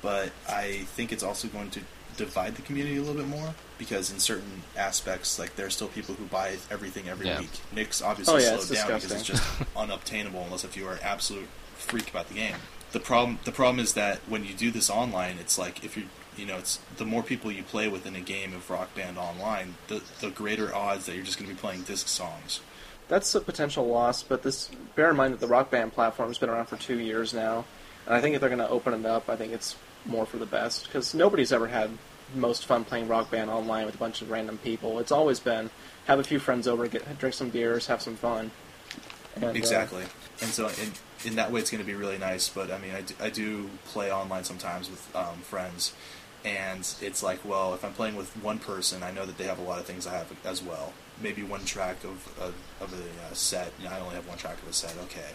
[0.00, 1.80] But I think it's also going to
[2.24, 5.88] divide the community a little bit more because in certain aspects, like there are still
[5.88, 7.40] people who buy everything every Yeah.
[7.40, 7.50] week.
[7.72, 9.42] Nick's obviously Oh, yeah, slowed it's down because it's just
[9.76, 12.56] unobtainable unless if you are an absolute freak about the game.
[12.92, 16.04] The problem the problem is that when you do this online, it's like if you
[16.36, 19.16] you know it's the more people you play with in a game of Rock Band
[19.16, 22.60] online, the the greater odds that you're just going to be playing disc songs.
[23.08, 26.48] That's a potential loss, but this bear in mind that the Rock Band platform's been
[26.50, 27.64] around for two years now,
[28.06, 29.74] and I think if they're going to open it up, I think it's
[30.06, 31.90] more for the best because nobody's ever had
[32.34, 34.98] most fun playing Rock Band online with a bunch of random people.
[34.98, 35.70] It's always been
[36.06, 38.50] have a few friends over, get drink some beers, have some fun.
[39.36, 40.04] And, uh, exactly.
[40.40, 40.92] And so in
[41.24, 42.48] in that way, it's going to be really nice.
[42.48, 45.92] But I mean, I do, I do play online sometimes with um, friends,
[46.44, 49.58] and it's like, well, if I'm playing with one person, I know that they have
[49.58, 50.92] a lot of things I have as well.
[51.22, 53.72] Maybe one track of of, of a uh, set.
[53.78, 54.96] You know, I only have one track of a set.
[55.04, 55.30] Okay,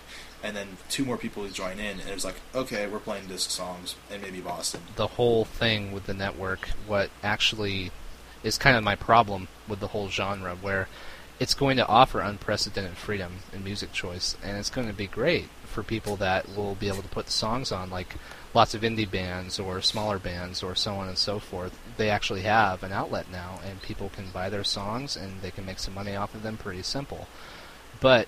[0.46, 3.50] and then two more people who join in, and it's like, okay, we're playing disc
[3.50, 4.82] songs, and maybe Boston.
[4.96, 7.92] the whole thing with the network, what actually
[8.44, 10.88] is kind of my problem with the whole genre, where
[11.40, 15.50] it's going to offer unprecedented freedom in music choice, and it's going to be great
[15.66, 18.16] for people that will be able to put songs on, like
[18.54, 21.78] lots of indie bands or smaller bands or so on and so forth.
[21.98, 25.66] They actually have an outlet now, and people can buy their songs and they can
[25.66, 27.28] make some money off of them pretty simple.
[28.00, 28.28] But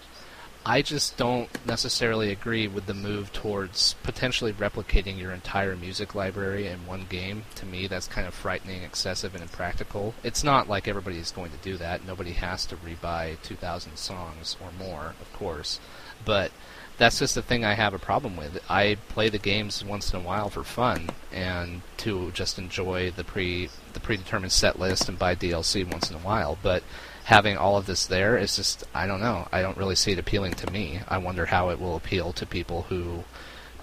[0.69, 6.67] I just don't necessarily agree with the move towards potentially replicating your entire music library
[6.67, 7.43] in one game.
[7.55, 10.13] To me, that's kind of frightening, excessive, and impractical.
[10.25, 12.05] It's not like everybody's going to do that.
[12.05, 15.79] Nobody has to rebuy 2,000 songs or more, of course.
[16.25, 16.51] But
[16.97, 18.59] that's just the thing I have a problem with.
[18.69, 23.23] I play the games once in a while for fun and to just enjoy the
[23.23, 26.57] pre the predetermined set list and buy DLC once in a while.
[26.61, 26.83] But
[27.27, 29.49] having all of this there is just I don't know.
[29.51, 31.01] I don't really see it appealing to me.
[31.09, 33.25] I wonder how it will appeal to people who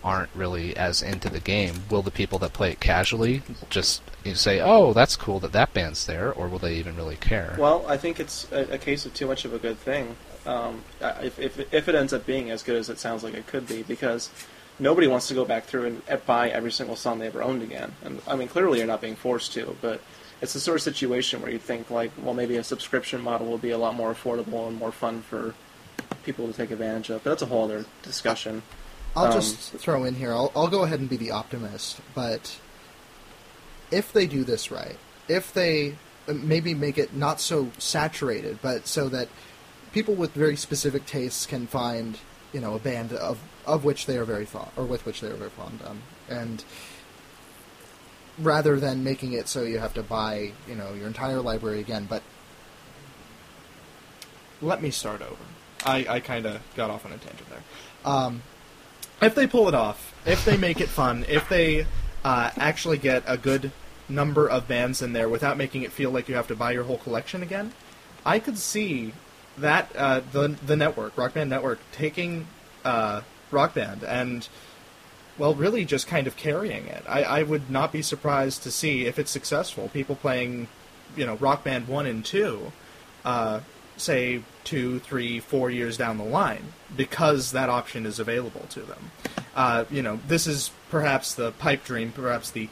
[0.02, 1.82] aren't really as into the game.
[1.90, 4.00] Will the people that play it casually just
[4.32, 7.54] say, "Oh, that's cool that that band's there," or will they even really care?
[7.58, 10.16] Well, I think it's a, a case of too much of a good thing.
[10.46, 13.46] Um, if, if, if it ends up being as good as it sounds like it
[13.46, 14.30] could be, because
[14.78, 17.62] nobody wants to go back through and, and buy every single song they ever owned
[17.62, 17.92] again.
[18.02, 20.00] And I mean, clearly you're not being forced to, but
[20.44, 23.58] it's the sort of situation where you think like, well, maybe a subscription model will
[23.58, 25.54] be a lot more affordable and more fun for
[26.22, 27.24] people to take advantage of.
[27.24, 28.62] But that's a whole other discussion.
[29.16, 30.32] I'll Um, just throw in here.
[30.32, 32.58] I'll, I'll go ahead and be the optimist, but
[33.90, 35.96] if they do this right, if they
[36.28, 39.28] uh, maybe make it not so saturated, but so that
[39.92, 42.18] people with very specific tastes can find,
[42.52, 45.28] you know, a band of of which they are very fond, or with which they
[45.28, 46.64] are very fond, um, and
[48.38, 52.06] rather than making it so you have to buy, you know, your entire library again,
[52.08, 52.22] but
[54.60, 55.36] Let me start over.
[55.84, 57.62] I, I kind of got off on a tangent there.
[58.04, 58.42] Um,
[59.20, 61.86] if they pull it off, if they make it fun, if they
[62.24, 63.72] uh, actually get a good
[64.08, 66.84] number of bands in there without making it feel like you have to buy your
[66.84, 67.72] whole collection again,
[68.24, 69.12] I could see
[69.58, 72.46] that uh, the the network, Rock Band Network, taking
[72.84, 73.20] uh,
[73.50, 74.48] Rock Band and
[75.38, 77.02] well, really just kind of carrying it.
[77.08, 79.88] I, I would not be surprised to see if it's successful.
[79.88, 80.68] People playing,
[81.16, 82.72] you know, Rock Band one and two,
[83.24, 83.60] uh,
[83.96, 89.10] say two, three, four years down the line, because that option is available to them.
[89.54, 92.68] Uh, you know, this is perhaps the pipe dream, perhaps the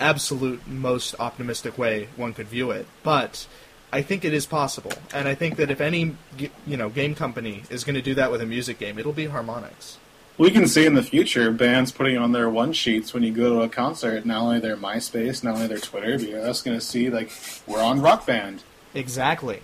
[0.00, 3.46] absolute most optimistic way one could view it, but
[3.92, 7.62] I think it is possible, and I think that if any you know game company
[7.70, 9.96] is going to do that with a music game, it'll be Harmonix.
[10.38, 13.54] We can see in the future bands putting on their one sheets when you go
[13.54, 16.78] to a concert, not only their MySpace, not only their Twitter, but you're just going
[16.78, 17.32] to see like
[17.66, 18.62] we're on Rock Band.
[18.94, 19.62] Exactly.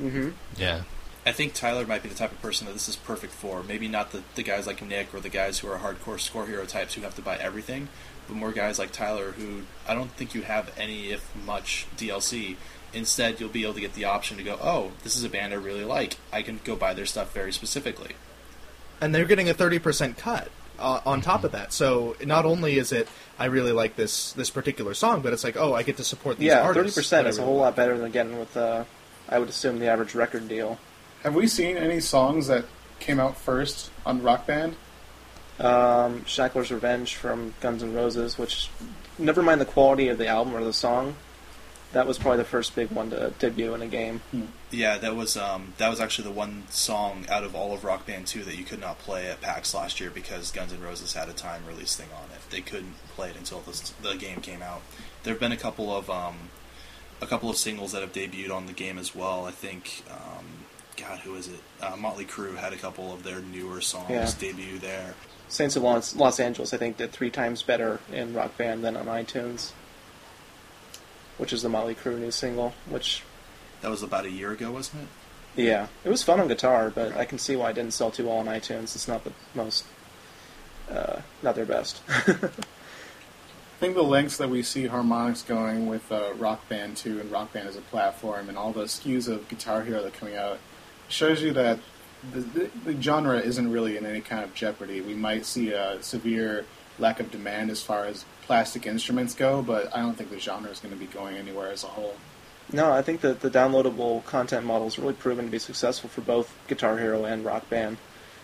[0.00, 0.30] Mm-hmm.
[0.56, 0.82] yeah.
[1.24, 3.62] I think Tyler might be the type of person that this is perfect for.
[3.62, 6.64] Maybe not the, the guys like Nick or the guys who are hardcore score hero
[6.64, 7.88] types who have to buy everything,
[8.26, 12.56] but more guys like Tyler who I don't think you have any, if much, DLC.
[12.92, 15.52] Instead, you'll be able to get the option to go, oh, this is a band
[15.52, 16.16] I really like.
[16.32, 18.16] I can go buy their stuff very specifically.
[19.02, 20.48] And they're getting a thirty percent cut
[20.78, 21.46] uh, on top Mm-hmm.
[21.46, 21.72] of that.
[21.74, 23.06] So not only is it
[23.38, 26.38] I really like this this particular song, but it's like oh I get to support
[26.38, 26.94] these Yeah, artists.
[26.94, 27.64] thirty percent that I is a whole like.
[27.66, 28.84] lot better than getting with, uh,
[29.28, 30.78] I would assume, the average record deal.
[31.24, 32.64] Have we seen any songs that
[33.00, 34.76] came out first on Rock Band?
[35.60, 38.68] Um, Shackler's Revenge from Guns N' Roses, which,
[39.18, 41.14] never mind the quality of the album or the song,
[41.92, 44.20] that was probably the first big one to debut in a game.
[44.70, 48.06] Yeah, that was um, that was actually the one song out of all of Rock
[48.06, 51.12] Band 2 that you could not play at PAX last year because Guns N' Roses
[51.14, 52.40] had a time release thing on it.
[52.50, 54.82] They couldn't play it until the, the game came out.
[55.22, 56.36] There have been a couple of um,
[57.20, 59.44] a couple of singles that have debuted on the game as well.
[59.46, 60.44] I think, um,
[60.96, 61.60] God, who is it?
[61.80, 64.30] Uh, Motley Crue had a couple of their newer songs Yeah.
[64.38, 65.14] debut there.
[65.48, 68.96] Saints of Los, Los Angeles, I think, did three times better in Rock Band than
[68.96, 69.72] on iTunes,
[71.42, 72.72] which is the Motley Crue new single.
[72.88, 73.24] Which,
[73.80, 75.02] That was about a year ago, wasn't
[75.56, 75.64] it?
[75.64, 78.26] yeah, it was fun on guitar, but I can see why it didn't sell too
[78.26, 78.94] well on iTunes.
[78.94, 79.84] It's not the most,
[80.88, 82.00] uh, not their best.
[82.08, 82.22] I
[83.80, 87.52] think the lengths that we see Harmonix going with uh, Rock Band 2 and Rock
[87.52, 90.60] Band as a platform and all the SKUs of Guitar Hero that are coming out
[91.08, 91.80] shows you that
[92.32, 95.00] the, the, the genre isn't really in any kind of jeopardy.
[95.00, 96.64] We might see a severe
[97.02, 100.70] lack of demand as far as plastic instruments go, but I don't think the genre
[100.70, 102.14] is going to be going anywhere as a whole.
[102.72, 106.22] No, I think that the downloadable content model has really proven to be successful for
[106.22, 107.98] both Guitar Hero and Rock Band.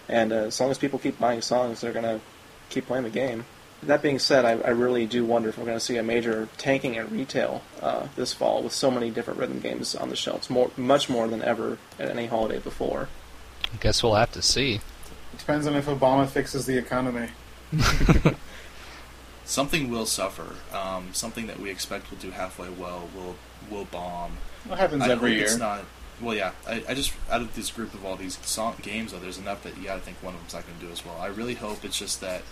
[0.08, 2.20] And uh, as long as people keep buying songs, they're going to
[2.68, 3.46] keep playing the game.
[3.82, 6.48] That being said, I, I really do wonder if we're going to see a major
[6.58, 10.50] tanking at retail uh, this fall with so many different rhythm games on the shelves,
[10.50, 13.08] more, much more than ever at any holiday before.
[13.72, 14.80] I guess we'll have to see.
[15.36, 17.28] Depends on if Obama fixes the economy.
[19.44, 20.56] Something will suffer.
[20.76, 23.36] Um, something that we expect will do halfway well will
[23.70, 24.32] will bomb.
[24.66, 25.44] What happens I every year?
[25.44, 25.84] It's not.
[26.20, 26.52] Well, yeah.
[26.66, 29.62] I, I just out of this group of all these song games, though, there's enough
[29.62, 31.16] that you got to think one of them's not going to do as well.
[31.18, 32.42] I really hope it's just that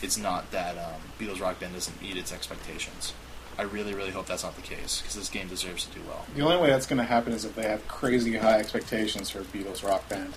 [0.00, 3.14] it's not that um, Beatles Rock Band doesn't meet its expectations.
[3.58, 6.24] I really, really hope that's not the case because this game deserves to do well.
[6.36, 9.40] The only way that's going to happen is if they have crazy high expectations for
[9.40, 10.34] Beatles Rock Band.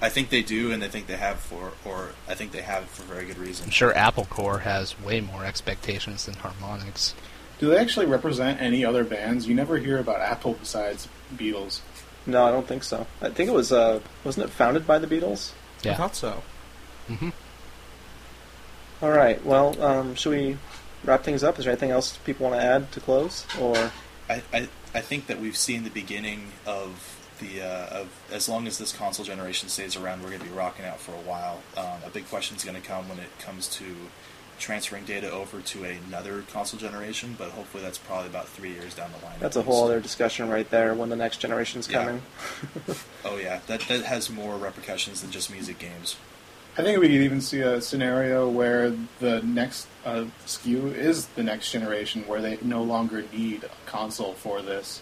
[0.00, 2.84] I think they do, and I think they have for, or I think they have
[2.84, 3.64] for very good reason.
[3.64, 7.14] I'm sure Apple Corps has way more expectations than Harmonix.
[7.58, 9.48] Do they actually represent any other bands?
[9.48, 11.80] You never hear about Apple besides Beatles.
[12.26, 13.06] No, I don't think so.
[13.22, 15.52] I think it was, uh, wasn't it founded by the Beatles?
[15.82, 15.92] Yeah.
[15.92, 16.42] I thought so.
[17.08, 17.30] hmm
[19.00, 20.58] All right, well, um, should we
[21.04, 21.58] wrap things up?
[21.58, 23.46] Is there anything else people want to add to close?
[23.58, 23.76] Or
[24.28, 28.66] I, I, I think that we've seen the beginning of the uh, of as long
[28.66, 31.60] as this console generation stays around, we're going to be rocking out for a while.
[31.76, 33.84] Um, a big question is going to come when it comes to
[34.58, 39.10] transferring data over to another console generation, but hopefully that's probably about three years down
[39.18, 39.36] the line.
[39.38, 42.04] that's a whole other discussion right there when the next generation's Yeah.
[42.04, 42.22] coming.
[43.24, 46.16] Oh yeah, that that has more repercussions than just music games.
[46.78, 51.42] I think we could even see a scenario where the next uh, SKU is the
[51.42, 55.00] next generation, where they no longer need a console for this.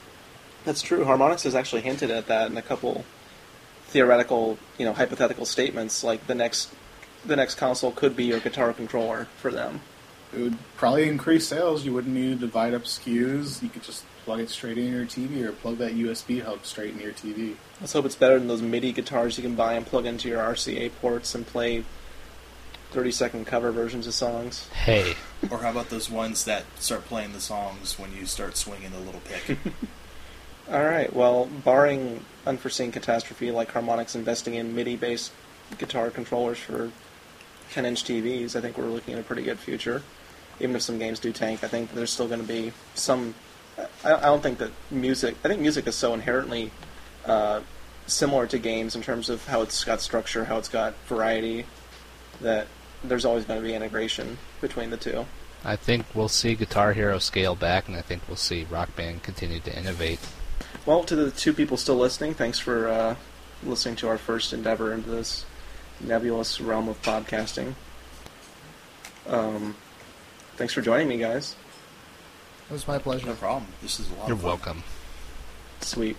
[0.64, 1.04] That's true.
[1.04, 3.04] Harmonix has actually hinted at that in a couple
[3.86, 6.02] theoretical, you know, hypothetical statements.
[6.02, 6.72] Like the next,
[7.24, 9.80] the next console could be your guitar controller for them.
[10.32, 11.84] It would probably increase sales.
[11.84, 13.62] You wouldn't need to divide up SKUs.
[13.62, 16.94] You could just plug it straight in your TV or plug that USB hub straight
[16.94, 17.54] in your TV.
[17.80, 20.42] Let's hope it's better than those MIDI guitars you can buy and plug into your
[20.42, 21.84] RCA ports and play
[22.90, 24.68] thirty-second cover versions of songs.
[24.68, 25.14] Hey,
[25.50, 29.00] Or how about those ones that start playing the songs when you start swinging the
[29.00, 29.58] little pick?
[30.70, 31.12] All right.
[31.12, 35.32] Well, barring unforeseen catastrophe like Harmonix investing in MIDI-based
[35.78, 36.90] guitar controllers for
[37.72, 40.02] 10-inch TVs, I think we're looking at a pretty good future.
[40.60, 43.34] Even if some games do tank, I think there's still going to be some.
[44.04, 45.34] I, don't think that music.
[45.44, 46.70] I think music is so inherently
[47.26, 47.60] uh,
[48.06, 51.66] similar to games in terms of how it's got structure, how it's got variety,
[52.40, 52.68] that
[53.02, 55.26] there's always going to be integration between the two.
[55.64, 59.24] I think we'll see Guitar Hero scale back, and I think we'll see Rock Band
[59.24, 60.20] continue to innovate.
[60.86, 63.16] Well, to the two people still listening, thanks for uh,
[63.62, 65.44] listening to our first endeavor into this
[66.00, 67.74] nebulous realm of podcasting.
[69.26, 69.76] Um,
[70.56, 71.56] thanks for joining me, guys.
[72.68, 73.26] It was my pleasure.
[73.26, 73.66] no problem.
[73.80, 74.48] This is a lot You're of fun.
[74.50, 74.82] welcome.
[75.80, 76.16] Sweet.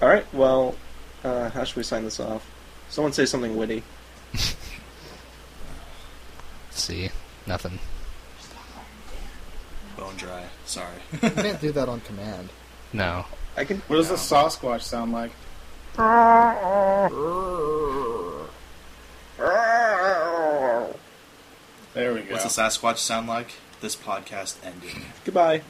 [0.00, 0.32] All right.
[0.32, 0.76] Well,
[1.24, 2.48] uh, how should we sign this off?
[2.88, 3.82] Someone say something witty.
[6.70, 7.10] See,
[7.46, 7.78] nothing.
[9.96, 10.44] Bone dry.
[10.64, 10.94] Sorry.
[11.12, 12.50] You can't do that on command.
[12.92, 13.26] No.
[13.58, 13.78] I can.
[13.88, 15.32] What does a Sasquatch sound like?
[21.92, 22.32] There we go.
[22.34, 23.54] What's a Sasquatch sound like?
[23.80, 24.92] This podcast ended.
[25.24, 25.62] Goodbye.